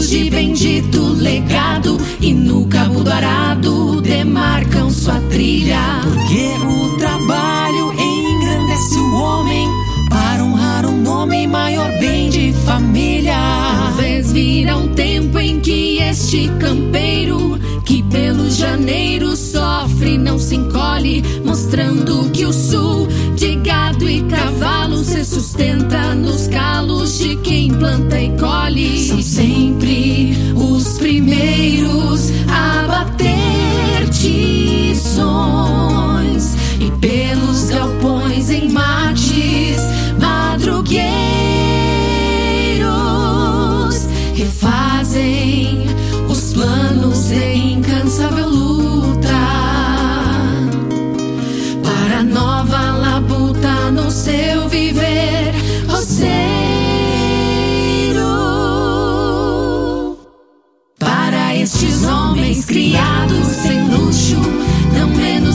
[0.04, 6.02] Herdeiros de bendito legado e no cabo do arado demarcam sua trilha.
[6.04, 9.68] Porque o trabalho engrandece o homem
[10.10, 13.36] para honrar um nome maior bem de família.
[13.86, 21.24] Talvez virá um tempo em que este campeiro que pelo janeiro sofre não se encolhe,
[21.44, 24.83] mostrando que o sul de gado e cavalo
[25.54, 29.08] sustenta nos calos de quem planta e colhe.
[29.08, 30.03] São sempre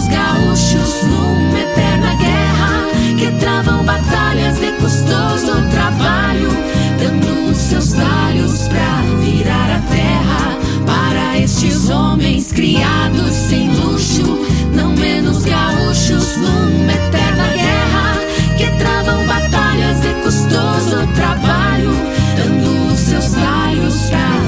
[0.09, 2.87] gaúchos numa eterna guerra
[3.19, 6.49] que travam batalhas de custoso trabalho
[6.99, 10.59] dando os seus talhos pra virar a terra.
[10.87, 18.19] Para estes homens criados sem luxo, não menos gaúchos numa eterna guerra
[18.57, 21.95] que travam batalhas de custoso trabalho,
[22.37, 24.48] dando os seus talhos pra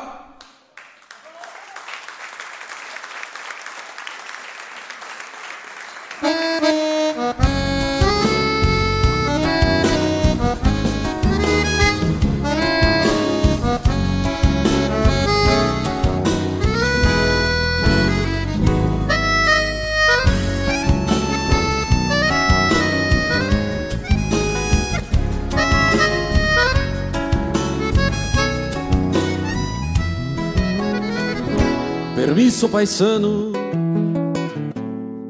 [32.61, 33.51] Permisso, paisano,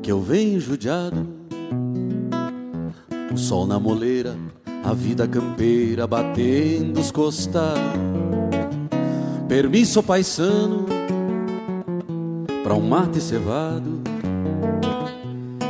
[0.04, 1.26] que eu venho judiado.
[3.34, 4.36] O sol na moleira,
[4.84, 7.80] a vida campeira batendo os costados.
[9.48, 10.86] Permisso, paisano,
[12.66, 14.02] pra um mate cevado.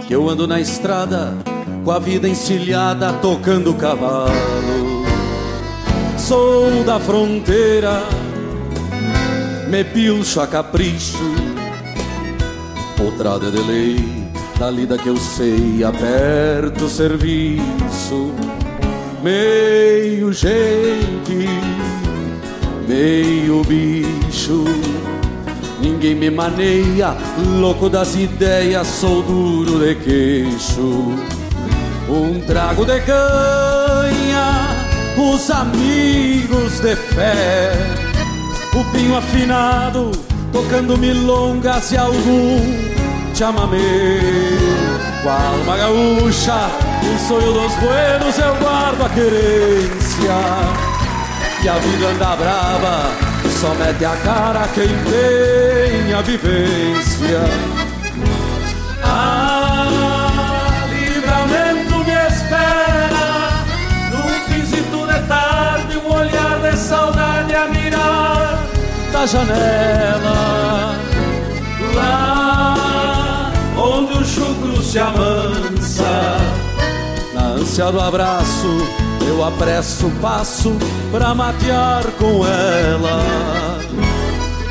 [0.07, 1.31] Que eu ando na estrada,
[1.85, 4.31] com a vida encilhada, tocando cavalo.
[6.17, 8.01] Sou da fronteira
[9.71, 11.40] me pilcho a capricho
[13.03, 14.27] Potrada de lei
[14.59, 18.31] da lida que eu sei aperto o serviço.
[19.23, 21.47] Meio gente,
[22.87, 24.65] meio bicho
[25.81, 27.17] Ninguém me maneia,
[27.59, 31.17] louco das ideias, sou duro de queixo.
[32.07, 34.67] Um trago de canha,
[35.17, 37.71] os amigos de fé.
[38.75, 40.11] O pinho afinado,
[40.53, 42.90] tocando milongas e algum
[43.41, 43.79] chamamé.
[45.23, 46.69] Qual uma gaúcha,
[47.01, 50.37] o sonho dos buenos eu guardo a querência.
[51.63, 53.11] E a vida anda brava,
[53.59, 57.41] só mete a cara quem tem a vivência.
[59.03, 63.25] Ah, livramento me espera,
[64.11, 68.59] num finzito de tarde, um olhar de saudade a mirar
[69.11, 70.95] da janela
[71.95, 72.90] Lá
[74.01, 76.37] onde o chucro se amansa.
[77.33, 78.77] Na ânsia do abraço
[79.27, 80.75] eu apresso o passo
[81.11, 83.77] Pra matear com ela.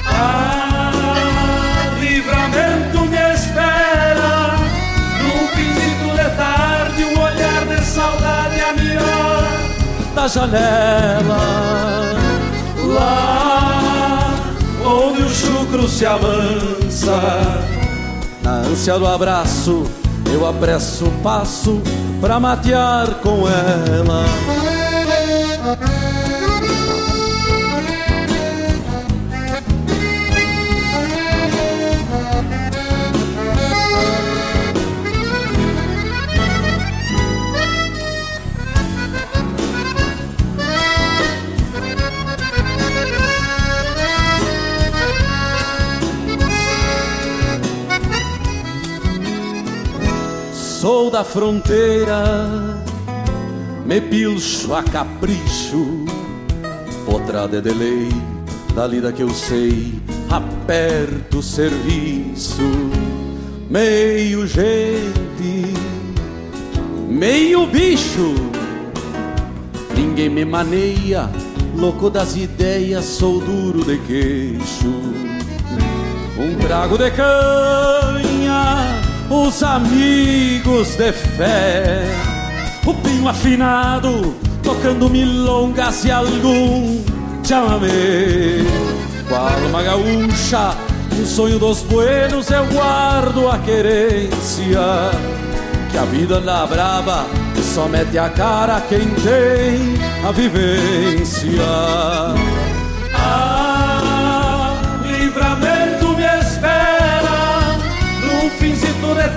[0.06, 0.92] Ah,
[2.00, 4.56] livramento me espera.
[5.22, 9.44] Num finzito de tarde um olhar de saudade a mirar
[10.14, 11.38] Da janela.
[12.94, 14.34] Lá
[14.84, 17.69] onde o chucro se amansa
[18.42, 19.84] Na ânsia do abraço
[20.32, 21.80] Eu apresso o passo
[22.20, 24.59] Pra matear com ela
[50.80, 52.24] Sou da fronteira,
[53.84, 56.06] me pilcho a capricho,
[57.04, 58.08] potrada de lei,
[58.74, 60.00] da lida que eu sei,
[60.30, 62.62] aperto o serviço,
[63.68, 65.66] meio gente,
[67.10, 68.34] meio bicho,
[69.94, 71.28] ninguém me maneia,
[71.76, 74.88] louco das ideias, sou duro de queixo,
[76.38, 77.99] um trago de canha
[79.30, 82.04] os amigos de fé.
[82.84, 87.02] O pinho afinado, tocando milongas e algum
[87.46, 88.64] chamamé.
[89.28, 90.74] Qual uma gaúcha,
[91.18, 94.80] um sonho dos buenos, eu guardo a querência.
[95.92, 97.26] Que a vida anda brava
[97.56, 101.60] e só mete a cara quem tem a vivência.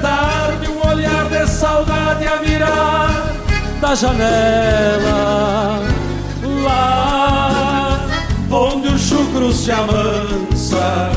[0.03, 3.33] Tarde, um olhar de saudade a virar
[3.79, 5.81] da janela.
[6.65, 7.99] Lá
[8.51, 11.11] onde o chucro se amansa,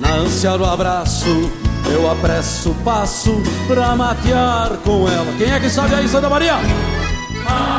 [0.00, 1.50] na ânsia do abraço,
[1.86, 5.32] eu apresso o passo pra matear com ela.
[5.38, 6.56] Quem é que sabe aí, Santa Maria?
[7.46, 7.73] Ah,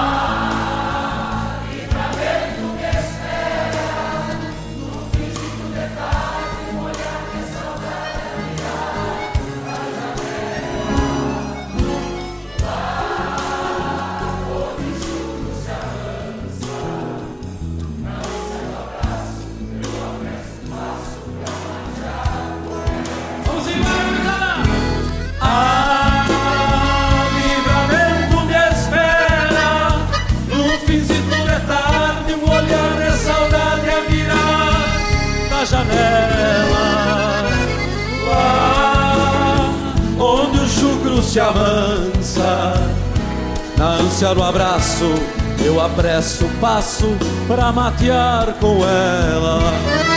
[41.50, 42.74] amansa
[43.78, 45.14] Na ânsia do abraço
[45.64, 47.16] Eu apresso o passo
[47.48, 50.15] Pra matear com ela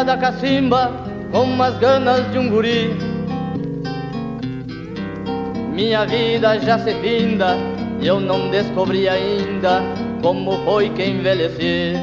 [0.00, 0.90] água da cacimba
[1.30, 2.96] com umas ganas de um guri.
[5.72, 7.56] Minha vida já se finda
[8.00, 9.82] e eu não descobri ainda
[10.22, 11.94] como foi que envelheci.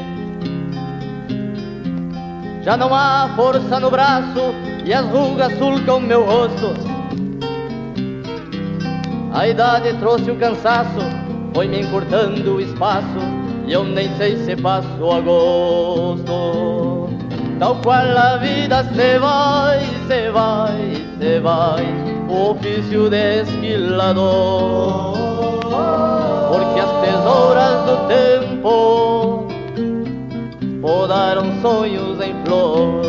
[2.63, 4.53] Já não há força no braço
[4.85, 6.73] e as rugas sulcam meu rosto.
[9.33, 10.99] A idade trouxe o cansaço,
[11.53, 13.19] foi me encurtando o espaço
[13.65, 16.86] e eu nem sei se passo a gosto.
[17.59, 21.85] Tal qual a vida se vai, se vai, se vai,
[22.29, 25.13] o ofício de esquilador.
[26.51, 29.47] Porque as tesouras do tempo
[30.83, 33.01] podaram sonhos em flor.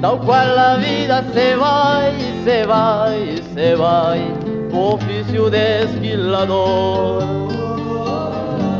[0.00, 4.20] Tal qual a vida se vai, se vai, se vai,
[4.72, 7.20] o ofício de esquilador.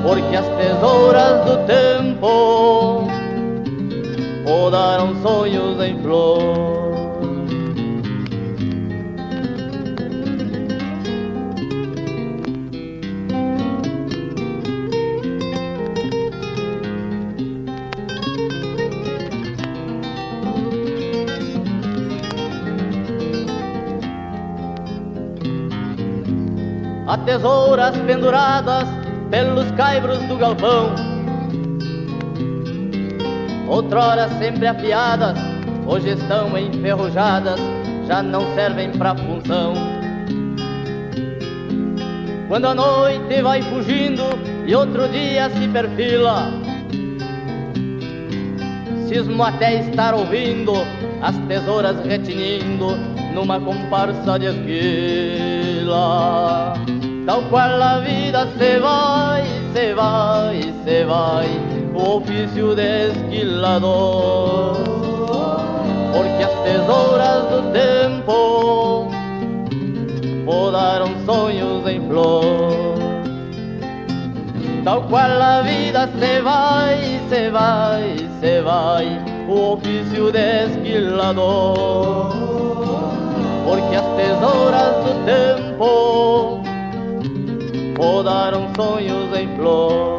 [0.05, 3.08] Porque as tesouras do tempo
[5.23, 6.39] sonhos em flor.
[27.07, 28.87] Há tesouras penduradas
[29.31, 31.08] pelos caibros do galpão.
[33.69, 35.39] Outrora sempre afiadas,
[35.87, 37.61] hoje estão enferrujadas,
[38.07, 39.75] já não servem pra função.
[42.49, 44.25] Quando a noite vai fugindo
[44.67, 46.51] e outro dia se perfila,
[49.07, 50.73] cismo até estar ouvindo
[51.21, 52.97] as tesouras retinindo
[53.35, 55.93] numa comparsa de esquila.
[57.27, 61.58] Tal qual a vida se vai, se vai, se vai,
[61.99, 64.77] o ofício de esquilador.
[66.13, 69.11] Porque as tesouras do tempo
[70.47, 72.45] podaram sonhos em flor.
[74.85, 79.07] Tal qual a vida se vai, se vai, se vai,
[79.49, 82.33] o ofício de esquilador.
[83.65, 86.63] Porque as tesouras do tempo
[87.97, 90.18] podaram sonhos em flor.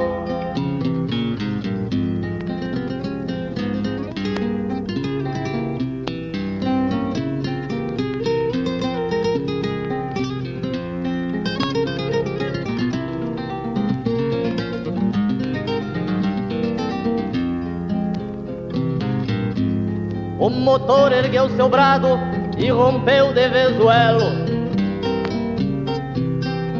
[20.89, 22.19] O motor ergueu seu brado
[22.57, 24.31] e rompeu de vez o elo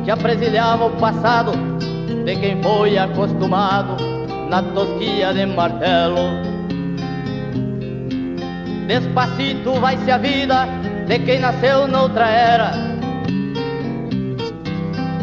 [0.03, 1.51] que apresilhava o passado
[2.25, 3.97] de quem foi acostumado
[4.49, 6.17] na tosquia de martelo.
[8.87, 10.67] Despacito vai-se a vida
[11.07, 12.71] de quem nasceu noutra era.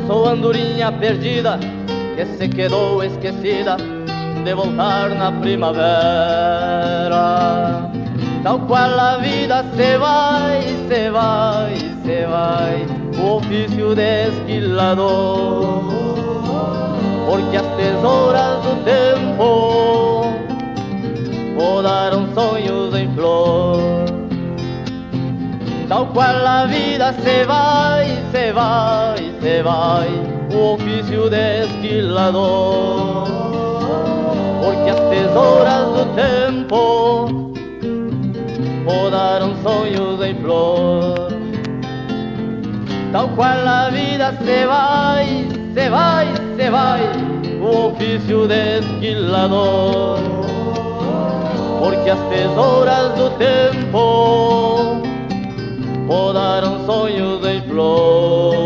[0.07, 1.59] Sou andorinha perdida
[2.15, 3.79] que se quedou esquecida
[4.45, 7.17] de voltar na primavera.
[8.47, 11.75] Tal qual a vida se vai, se vai,
[12.05, 12.87] se vai
[13.19, 15.83] o ofício de esquilador.
[17.27, 20.33] Porque as tesouras do tempo
[21.59, 24.05] podaram sonhos em flor.
[25.89, 30.09] Tal qual a vida se vai, se vai, se vai,
[30.55, 33.27] o ofício de esquilador.
[34.63, 35.87] Porque as tesouras
[38.87, 41.29] do tempo podaram sonhos em flor
[43.13, 46.27] tal qual a vida se vai, se vai,
[46.57, 47.01] se vai,
[47.61, 50.19] o ofício de esquilador.
[51.79, 55.01] Porque as tesouras do tempo
[56.07, 58.66] podaram sonhos em Buenas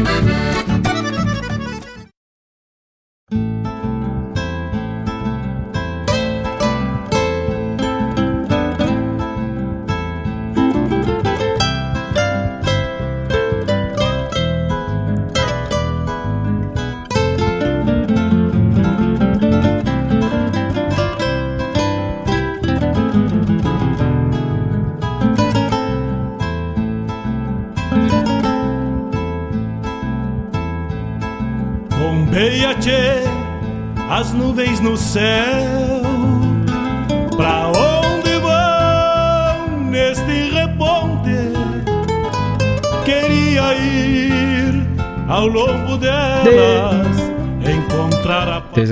[0.00, 0.14] Boa.
[0.18, 0.33] as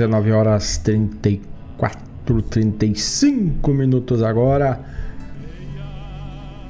[0.03, 4.79] 19 horas 34, 35 minutos agora.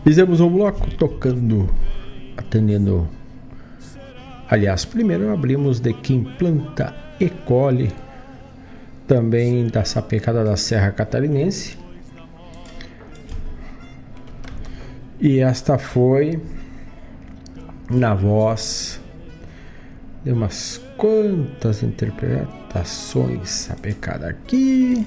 [0.04, 1.68] Fizemos um bloco tocando,
[2.38, 3.08] atendendo.
[4.48, 7.92] Aliás, primeiro abrimos de quem planta e colhe
[9.08, 11.76] também da sapecada da Serra Catarinense.
[15.20, 16.40] E esta foi
[17.90, 19.02] na voz
[20.24, 22.63] de umas quantas interpretações
[23.46, 25.06] saber cada aqui.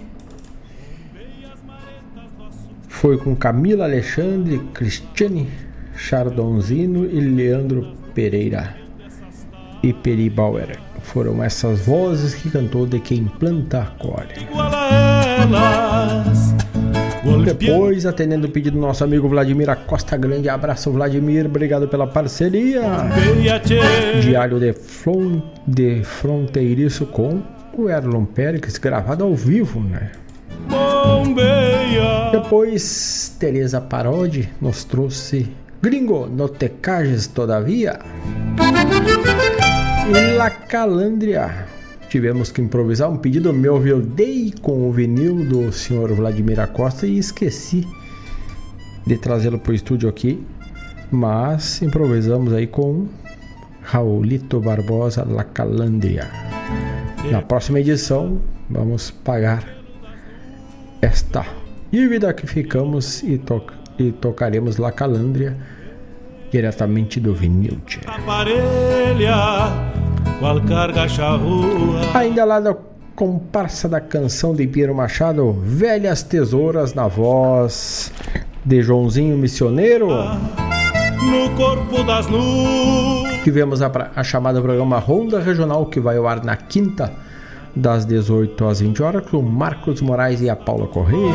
[2.89, 5.49] Foi com Camila Alexandre, Cristiane
[5.97, 8.75] Chardonzino e Leandro Pereira
[9.83, 10.79] e Peri Bauer.
[11.03, 14.49] Foram essas vozes que cantou de quem planta acolhe.
[17.45, 22.83] Depois, atendendo o pedido do nosso amigo Vladimir Acosta, grande abraço, Vladimir, obrigado pela parceria.
[24.21, 27.43] Diário de, Flon, de Fronteiriço com
[27.77, 30.13] o Erlon Pérez, gravado ao vivo, né?
[32.33, 35.49] Depois, Teresa Parodi nos trouxe
[35.83, 37.99] Gringo, no te cages todavia.
[40.09, 41.67] E La Calandria.
[42.09, 47.07] Tivemos que improvisar um pedido meu, eu dei com o vinil do senhor Vladimir Acosta
[47.07, 47.87] e esqueci
[49.07, 50.45] de trazê-lo para o estúdio aqui.
[51.11, 53.07] Mas improvisamos aí com
[53.83, 56.56] Raulito Barbosa La Calandria.
[57.31, 58.41] Na próxima edição,
[58.71, 59.65] vamos pagar
[61.03, 61.45] esta
[61.91, 63.63] dívida que ficamos e, to
[63.99, 65.57] e tocaremos La Calandria
[66.51, 67.79] diretamente do vinil.
[72.15, 72.77] Ainda lá da
[73.15, 78.13] comparsa da canção de Piero Machado, Velhas Tesouras na voz
[78.65, 80.09] de Joãozinho Missioneiro.
[81.23, 83.43] No corpo das nuvens.
[83.43, 87.13] Tivemos a, a chamada programa Ronda Regional que vai ao ar na quinta
[87.75, 91.35] das 18 às 20 horas com o Marcos Moraes e a Paula Correia.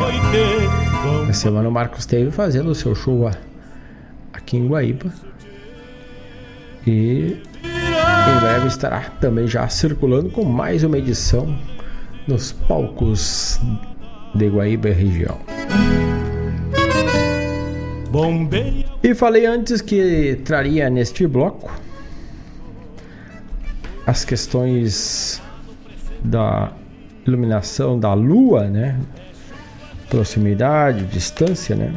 [1.26, 3.30] Na semana o Marcos esteve fazendo o seu show
[4.32, 5.12] aqui em Guaíba.
[6.86, 11.56] E em breve estará também já circulando com mais uma edição
[12.26, 13.60] nos palcos
[14.34, 15.38] de Guaíba e região.
[18.10, 18.91] Bombeia.
[19.02, 21.72] E falei antes que traria neste bloco
[24.06, 25.42] as questões
[26.22, 26.72] da
[27.26, 28.98] iluminação da lua, né?
[30.08, 31.92] Proximidade, distância, né?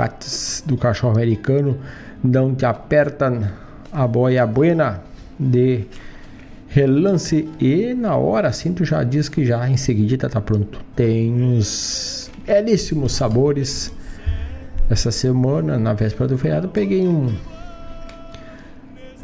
[0.67, 1.79] do Cachorro Americano.
[2.23, 3.53] Não te aperta
[3.91, 5.03] a boia buena
[5.37, 5.85] de
[6.69, 10.81] relance e na hora assim tu já diz que já em seguida tá pronto.
[10.95, 13.93] Tem uns belíssimos sabores.
[14.89, 17.35] Essa semana, na véspera do feriado, peguei um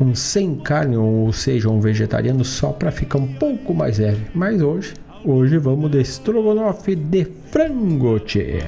[0.02, 4.26] um sem carne, ou seja, um vegetariano só para ficar um pouco mais leve.
[4.34, 8.62] Mas hoje, hoje vamos de estrogonofe de frango, tchê.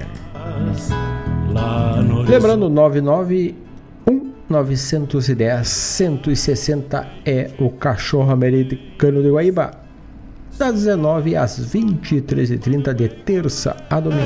[2.29, 9.73] Lembrando, 991 910 160 é o cachorro americano de Guaíba.
[10.57, 14.23] Das 19 às 23h30 de terça a domingo.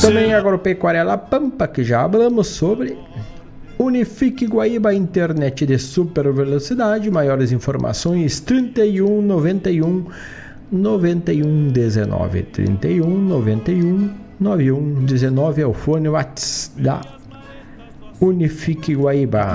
[0.00, 2.96] Também agropecuária La Pampa, que já falamos sobre.
[3.78, 7.08] Unifique Guaíba Internet de super velocidade.
[7.10, 10.06] Maiores informações 31 91
[10.70, 14.10] 91 19 31 91
[14.40, 17.00] 91 19 é o fone WhatsApp da
[18.20, 19.46] Unifique Guaíba.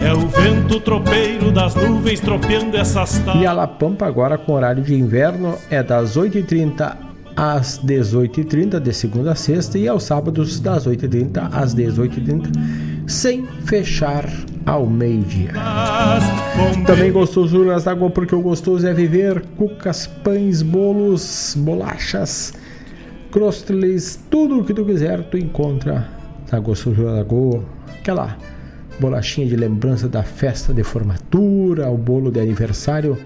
[0.00, 4.82] É o vento tropeiro das nuvens tropeando essas E a La Pampa agora com horário
[4.82, 10.86] de inverno é das 8h30 às 18h30 de segunda a sexta e aos sábados das
[10.86, 12.50] 8h30 às 18h30
[13.06, 14.24] sem fechar
[14.64, 15.52] ao meio-dia.
[16.86, 19.42] Também gostosuras d'água porque o gostoso é viver.
[19.56, 22.52] Cucas, pães, bolos, bolachas,
[23.32, 26.08] crostles, tudo o que tu quiser tu encontra
[26.52, 27.64] na gostosura da Goa,
[27.98, 28.36] aquela
[29.00, 33.16] bolachinha de lembrança da festa de formatura, o bolo de aniversário,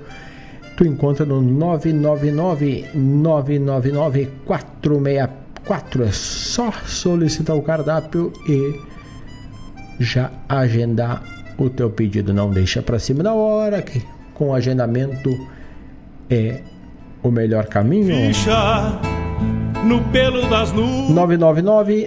[0.76, 6.04] tu encontra no 999 999 464.
[6.04, 8.80] É só solicitar o cardápio e
[10.00, 11.22] já agendar
[11.58, 12.32] o teu pedido.
[12.32, 14.02] Não deixa para cima da hora, que
[14.34, 15.30] com agendamento
[16.28, 16.60] é
[17.22, 18.34] o melhor caminho.
[18.34, 19.00] Ficha
[19.84, 21.14] no pelo das nuvens.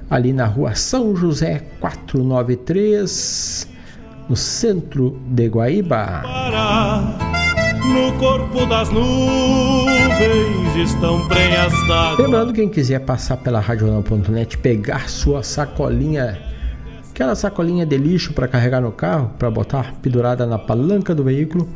[0.09, 3.69] ali na rua São José 493,
[4.31, 6.23] no centro de Guaíba.
[7.85, 12.25] No corpo das nuvens estão prenhas d'água.
[12.25, 16.39] Lembrando, quem quiser passar pela radional.net, pegar sua sacolinha,
[17.11, 21.69] aquela sacolinha de lixo para carregar no carro, para botar pendurada na palanca do veículo,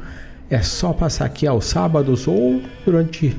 [0.52, 3.34] é só passar aqui aos sábados ou durante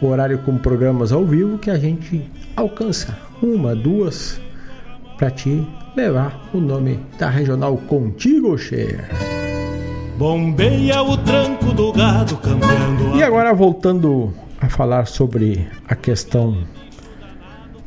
[0.00, 2.22] o horário com programas ao vivo que a gente
[2.54, 4.40] alcança uma, duas
[5.16, 5.66] para te
[5.96, 9.04] levar o nome da regional contigo, cheia.
[10.16, 13.16] Bombeia o tranco do gado cambiando.
[13.16, 16.56] E agora voltando a falar sobre a questão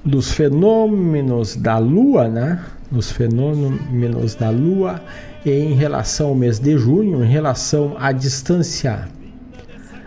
[0.03, 2.61] dos fenômenos da lua, né?
[2.91, 5.01] Os fenômenos da lua
[5.45, 9.07] em relação ao mês de junho, em relação à distância,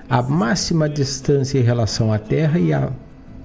[0.09, 2.91] a máxima distância em relação à Terra e a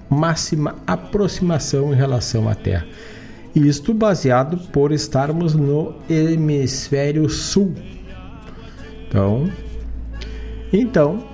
[0.08, 2.86] máxima aproximação em relação à Terra.
[3.54, 7.74] Isto baseado por estarmos no hemisfério sul.
[9.08, 9.50] Então,
[10.72, 11.24] então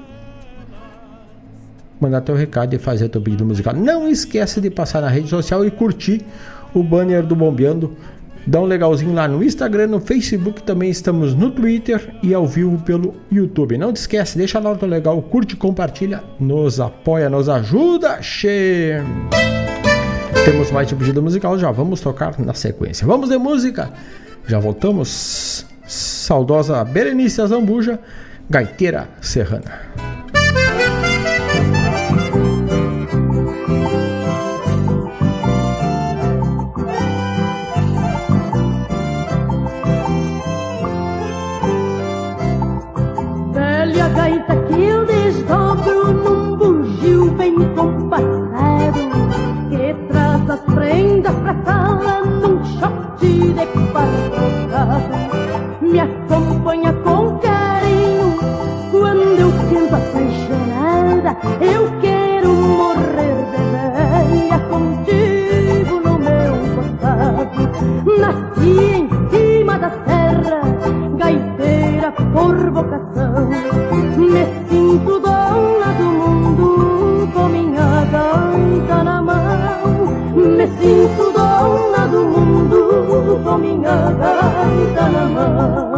[2.01, 3.74] mandar teu recado e fazer teu pedido musical.
[3.74, 6.24] Não esqueça de passar na rede social e curtir
[6.74, 7.96] o banner do Bombeando.
[8.46, 12.76] Dá um legalzinho lá no Instagram, no Facebook, também estamos no Twitter e ao vivo
[12.82, 13.78] pelo YouTube.
[13.78, 19.01] Não te esquece, deixa lá o teu legal, curte, compartilha, nos apoia, nos ajuda, che.
[20.45, 23.07] Temos mais um pedido musical, já vamos tocar na sequência.
[23.07, 23.91] Vamos de música,
[24.47, 25.65] já voltamos.
[25.87, 27.99] Saudosa Berenice Azambuja,
[28.49, 30.14] Gaiteira Serrana.
[50.73, 51.35] Prendas
[51.65, 55.15] sala num shot de quadrocado
[55.81, 58.36] Me acompanha com carinho.
[58.91, 67.62] Quando eu canto apaixonada Eu quero morrer de velha contigo no meu costado.
[68.19, 70.61] Nasci em cima da serra,
[71.16, 73.49] gaiteira por vocação.
[74.16, 78.03] Me sinto dona do mundo com minha
[80.65, 85.93] Me sinto dona do mundo com minha gaita na mão.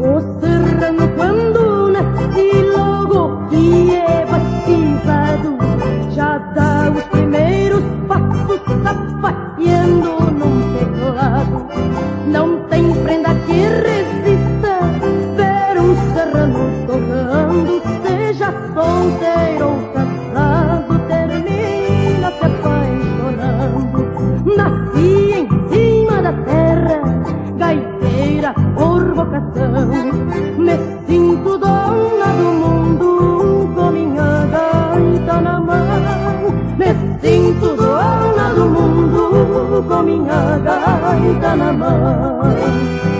[0.00, 5.56] O serrano quando nasce logo que é batizado
[6.10, 9.39] Já dá os primeiros passos num teclado
[12.30, 14.78] não tem prenda que resista
[15.36, 24.00] ver um serrano tocando, seja solteiro ou casado, termina se apaixonando.
[24.56, 27.02] Nasci em cima da terra,
[27.58, 30.29] gaiteira por vocação.
[41.38, 43.19] Gaita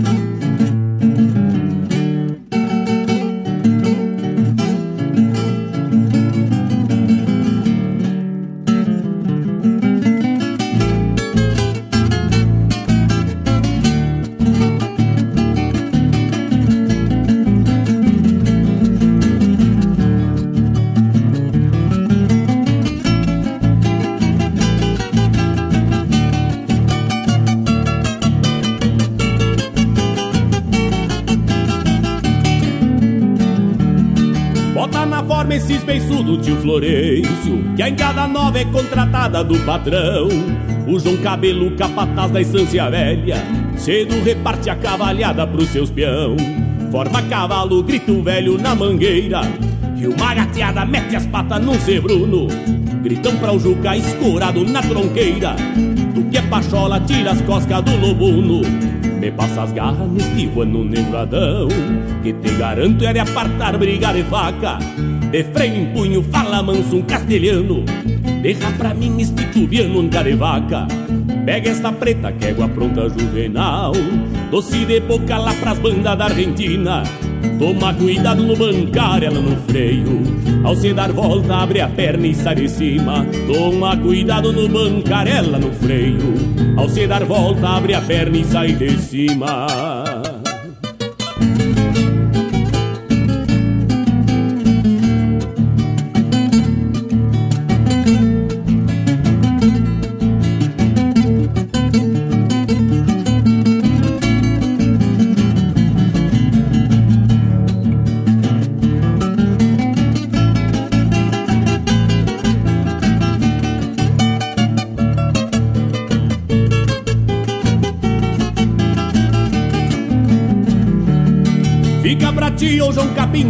[37.75, 40.27] Que a engada nova é contratada do patrão.
[40.87, 43.37] O João Cabelo, capataz da estância velha,
[43.75, 46.35] cedo reparte a cavalhada pros seus peão.
[46.91, 49.41] Forma cavalo, grito velho na mangueira,
[49.97, 52.47] e uma gateada mete as patas num cebruno.
[53.01, 55.55] Gritam pra o Juca escurado na tronqueira,
[56.13, 58.61] tu que é pachola, tira as coscas do lobuno.
[59.19, 61.67] Me passa as garras neste ano negradão,
[62.21, 64.77] que te garanto é de apartar, brigar e faca.
[65.31, 67.85] De freio em punho, fala manso um castelhano.
[68.41, 70.87] Derra pra mim este tubiano um carevaca
[71.45, 73.93] Pega esta preta que égua pronta juvenal.
[74.51, 77.03] Doce de boca lá pras bandas da Argentina.
[77.57, 80.21] Toma cuidado no bancar, ela no freio.
[80.63, 83.25] Ao se dar volta, abre a perna e sai de cima.
[83.47, 86.33] Toma cuidado no bancar, ela no freio.
[86.77, 90.00] Ao se dar volta, abre a perna e sai de cima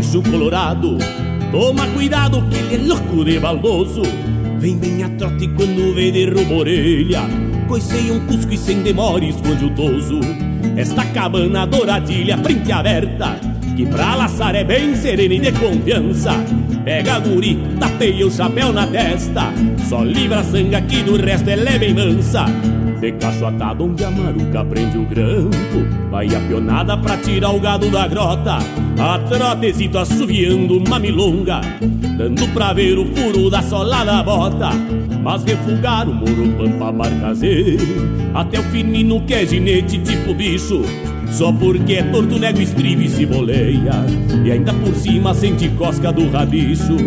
[0.01, 0.97] Capincho Colorado.
[1.51, 4.01] Toma cuidado que ele é louco de baldoso.
[4.57, 7.21] Vem bem a trote quando vê derruba orelha.
[7.67, 10.19] Coicei um cusco e sem demora esconde o toso
[10.75, 13.39] Esta cabana douradilha, frente aberta
[13.77, 16.33] Que pra laçar é bem serena e de confiança.
[16.83, 19.53] Pega a guri, tapeia o chapéu na testa.
[19.87, 22.45] Só livra a sangue aqui, do resto é bem mansa.
[22.99, 26.09] De cacho atado onde a maruca prende o grampo.
[26.09, 28.57] Vai a pionada pra tirar o gado da grota
[28.99, 31.61] A trotezito assoviando uma milonga
[32.17, 34.69] Dando pra ver o furo da sola da bota.
[35.23, 37.85] Mas refugar o moro pampa marcazeiro
[38.33, 40.81] Até o finino que é ginete tipo bicho.
[41.31, 44.05] Só porque é torto, nego, estribe e se boleia.
[44.43, 46.97] E ainda por cima sente cosca do rabicho.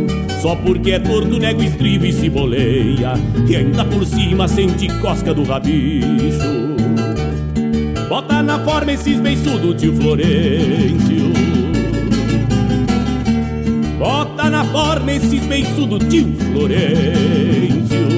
[0.41, 3.13] Só porque é torto, nego, estribe e se boleia.
[3.47, 6.65] E ainda por cima sente cosca do rabicho.
[8.09, 11.14] Bota na forma esses beiçudos, tio Florencio
[14.55, 18.14] na forma esses beiçudos, tio Florencio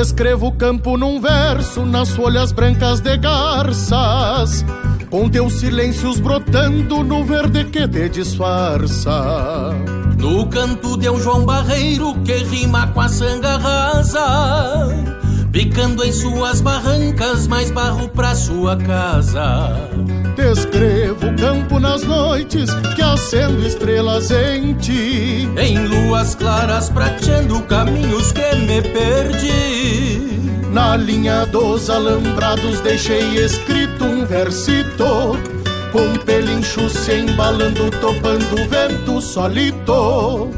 [0.00, 4.64] Descrevo o campo num verso nas folhas brancas de garças,
[5.10, 9.74] com teus silêncios brotando no verde que te disfarça.
[10.18, 14.88] No canto de um João Barreiro que rima com a sanga rasa,
[15.52, 19.76] picando em suas barrancas mais barro pra sua casa.
[20.36, 25.48] Descrevo o campo nas noites que acendo estrelas em ti.
[25.56, 30.30] Em luas claras prateando caminhos que me perdi.
[30.72, 35.36] Na linha dos alambrados deixei escrito um versito
[35.90, 40.48] Com pelincho se embalando, topando o vento solito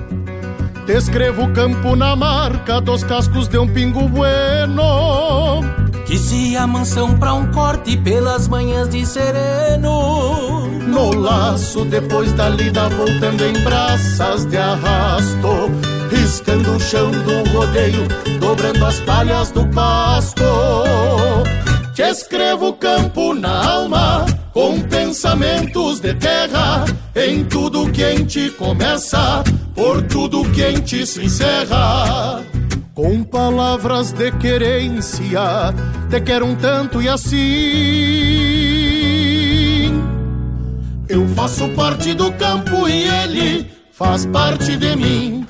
[0.86, 5.62] Descrevo o campo na marca dos cascos de um pingo bueno
[6.12, 12.86] Que se amansam pra um corte pelas manhãs de sereno No laço depois da lida
[12.90, 15.70] voltando em braças de arrasto
[16.10, 18.06] riscando o chão do rodeio,
[18.38, 20.44] dobrando as palhas do pasto.
[21.94, 26.84] Te escrevo o campo na alma, com pensamentos de terra,
[27.16, 29.42] em tudo que em ti começa,
[29.74, 32.51] por tudo que em ti se encerra.
[32.94, 35.72] Com palavras de querência,
[36.10, 37.38] te quero um tanto e assim.
[41.08, 45.46] Eu faço parte do campo e ele faz parte de mim.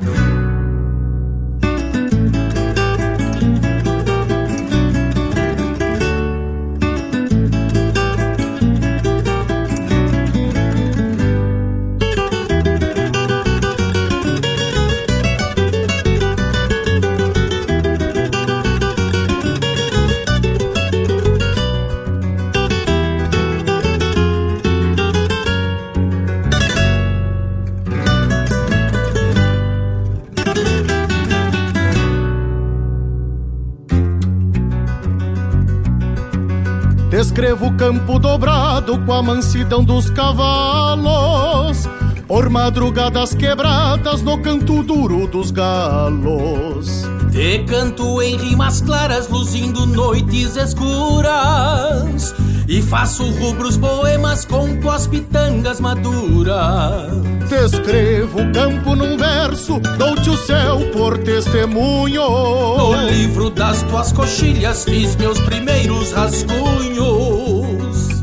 [37.33, 41.89] Descrevo o campo dobrado com a mansidão dos cavalos,
[42.29, 47.09] por madrugadas quebradas no canto duro dos galos.
[47.31, 52.35] Te canto em rimas claras, luzindo noites escuras.
[52.69, 57.13] E faço rubros poemas com tuas pitangas maduras.
[57.49, 62.29] Descrevo o campo num verso, dou-te o céu por testemunho.
[62.29, 67.12] No livro das tuas coxilhas fiz meus primeiros rascunhos.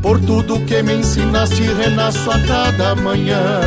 [0.02, 3.60] Por tudo que me ensinaste, renasço a cada manhã.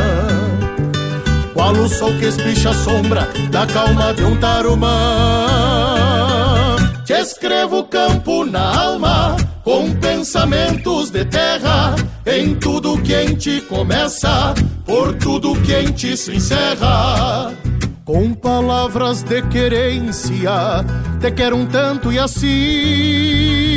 [1.52, 5.46] Qual o sol que espicha a sombra da calma de um tarumã.
[7.04, 11.94] Te escrevo campo na alma, com pensamentos de terra,
[12.26, 14.54] em tudo que em ti começa,
[14.84, 17.52] por tudo que em ti se encerra.
[18.04, 20.84] Com palavras de querência,
[21.20, 23.73] te quero um tanto e assim.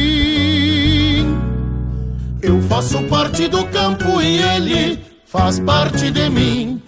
[2.48, 6.82] Eu faço parte do campo e ele faz parte de mim.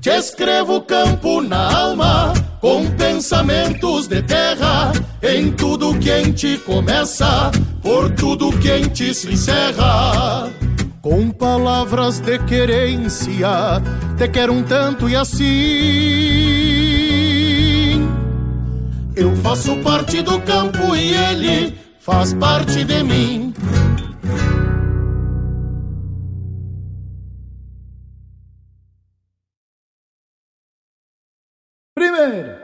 [0.00, 7.50] Te escrevo campo na alma, com pensamentos de terra, em tudo que em ti começa,
[7.82, 10.50] por tudo que em ti se encerra.
[11.02, 13.82] Com palavras de querência,
[14.16, 15.44] te quero um tanto e assim.
[19.14, 23.52] Eu faço parte do campo e ele faz parte de mim.
[32.26, 32.56] Primeiro.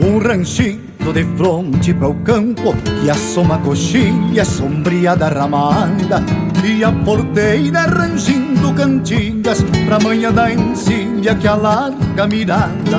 [0.00, 0.78] Um ranchinho
[1.12, 6.22] de fronte para o campo que assoma a coxilha sombria da ramada
[6.78, 12.98] e a porteira rangindo cantigas pra manhã da encilha que alarga a mirada.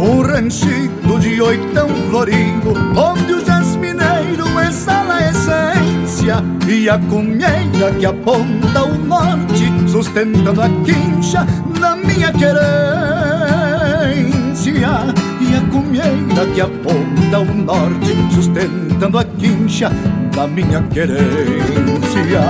[0.00, 6.36] Um ranchito de oitão florido onde o jasmineiro exala a essência
[6.68, 11.44] e a cunheira que aponta o norte sustentando a quincha
[11.80, 12.62] da minha querência
[15.40, 15.60] e a
[16.54, 19.90] que aponta o norte, sustentando a quincha
[20.34, 22.40] da minha querência.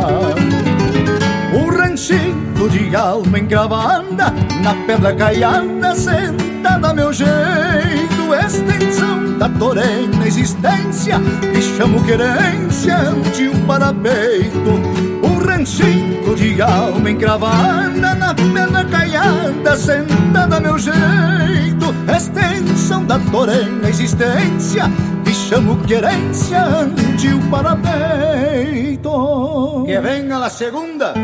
[1.53, 4.33] Um ranchinho de alma encravada,
[4.63, 11.19] na pedra caiada, sentada a meu jeito, extensão da torena existência,
[11.53, 15.10] que chamo querência ante um parapeito.
[15.51, 23.89] Ranchinho de alma encravada, na na pena caiada, sentada a meu jeito, extensão da torena
[23.89, 24.85] existência,
[25.25, 29.83] que chamo querência, antil para peito.
[29.85, 31.15] Que venga la segunda.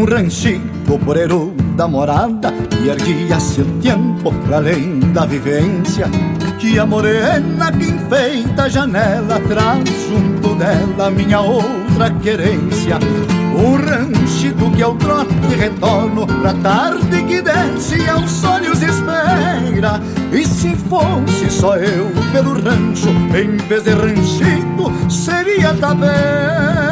[0.00, 6.06] Um ranchito porero da morada e erguia-se o tempo para além da vivência
[6.58, 12.98] que a morena que enfeita a janela traz junto dela minha outra querência
[13.54, 20.00] um ranchito que ao trote retorno pra tarde que desce aos olhos espera.
[20.32, 26.89] E se fosse só eu pelo rancho em vez de ranchito seria tabeira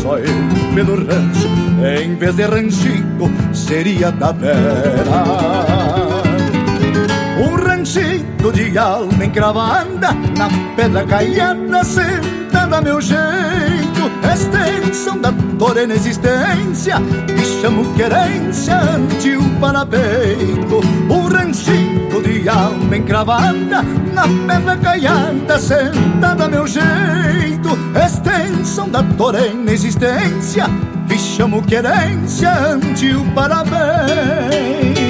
[0.00, 0.34] só eu
[0.74, 1.48] pelo rancho,
[2.02, 4.56] em vez de ranchito, seria tapera.
[7.38, 13.20] Um ranchito de alma encravada, na pedra caiana, sentada a meu jeito,
[14.32, 16.96] extensão da torena existência,
[17.26, 20.80] que chamo querência ante o parapeito.
[21.10, 21.89] Um ranchito
[22.40, 23.82] de alma encravada,
[24.14, 30.64] na pedra caiada, sentada a meu jeito, extensão da torena existência,
[31.06, 35.09] que chamo querência ante o parapeito.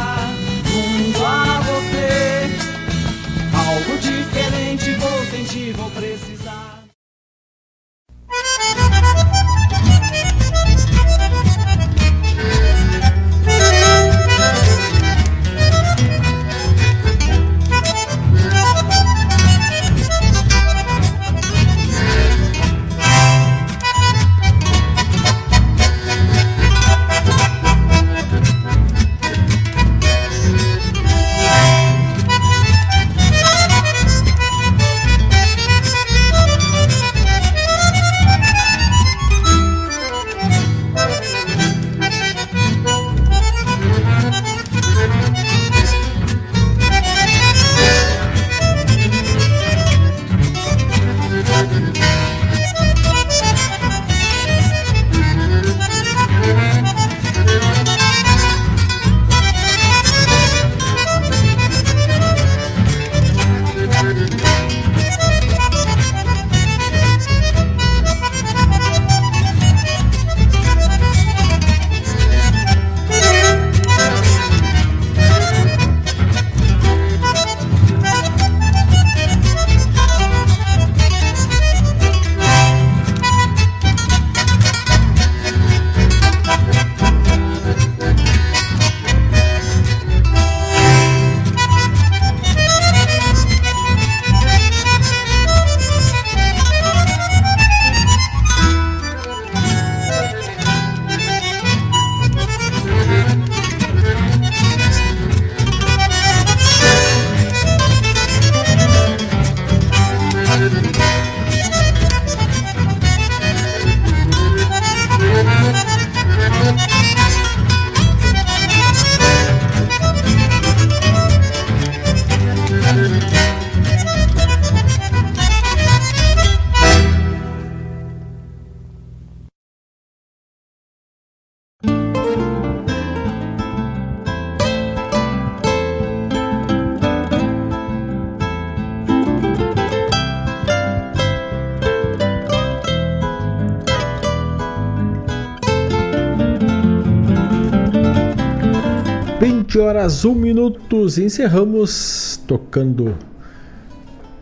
[149.91, 151.17] Horas 1 minutos.
[151.17, 153.13] Encerramos tocando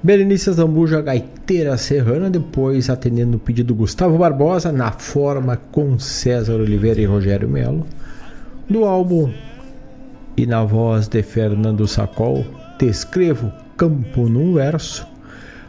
[0.04, 6.54] Berenice Zambuja Gaiteira Serrana, depois atendendo o pedido do Gustavo Barbosa, na forma com César
[6.54, 7.88] Oliveira e Rogério Melo,
[8.70, 9.34] do álbum
[10.38, 12.46] e na voz de Fernando Sacol,
[12.78, 15.08] Te Escrevo Campo num Verso.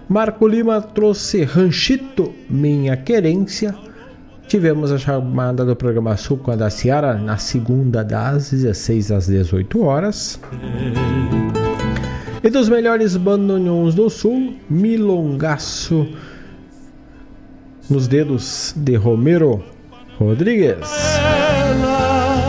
[0.07, 3.75] Marco Lima trouxe Ranchito, Minha Querência.
[4.51, 9.29] Tivemos a chamada do programa Sul com a da Ciara na segunda das 16 às
[9.29, 10.41] 18 horas.
[12.43, 16.05] E dos melhores bandoneons do sul, Milongaço
[17.89, 19.63] nos dedos de Romero
[20.19, 20.91] Rodrigues.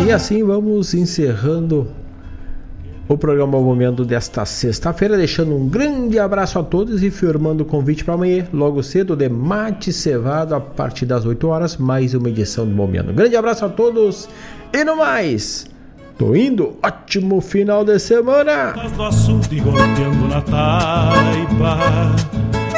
[0.04, 1.88] E assim vamos encerrando
[3.14, 7.66] o programa ao Momento desta sexta-feira, deixando um grande abraço a todos e firmando o
[7.66, 12.30] convite para amanhã, logo cedo, de Mate Cevado, a partir das 8 horas, mais uma
[12.30, 13.12] edição do Momento.
[13.14, 14.30] Grande abraço a todos
[14.74, 15.70] e no mais!
[16.18, 18.74] Tô indo, ótimo final de semana!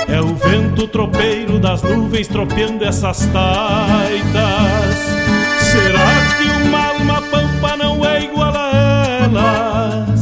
[0.08, 4.96] É o vento tropeiro das nuvens tropeando essas taitas.
[5.60, 10.13] Será que uma alma pampa não é igual a?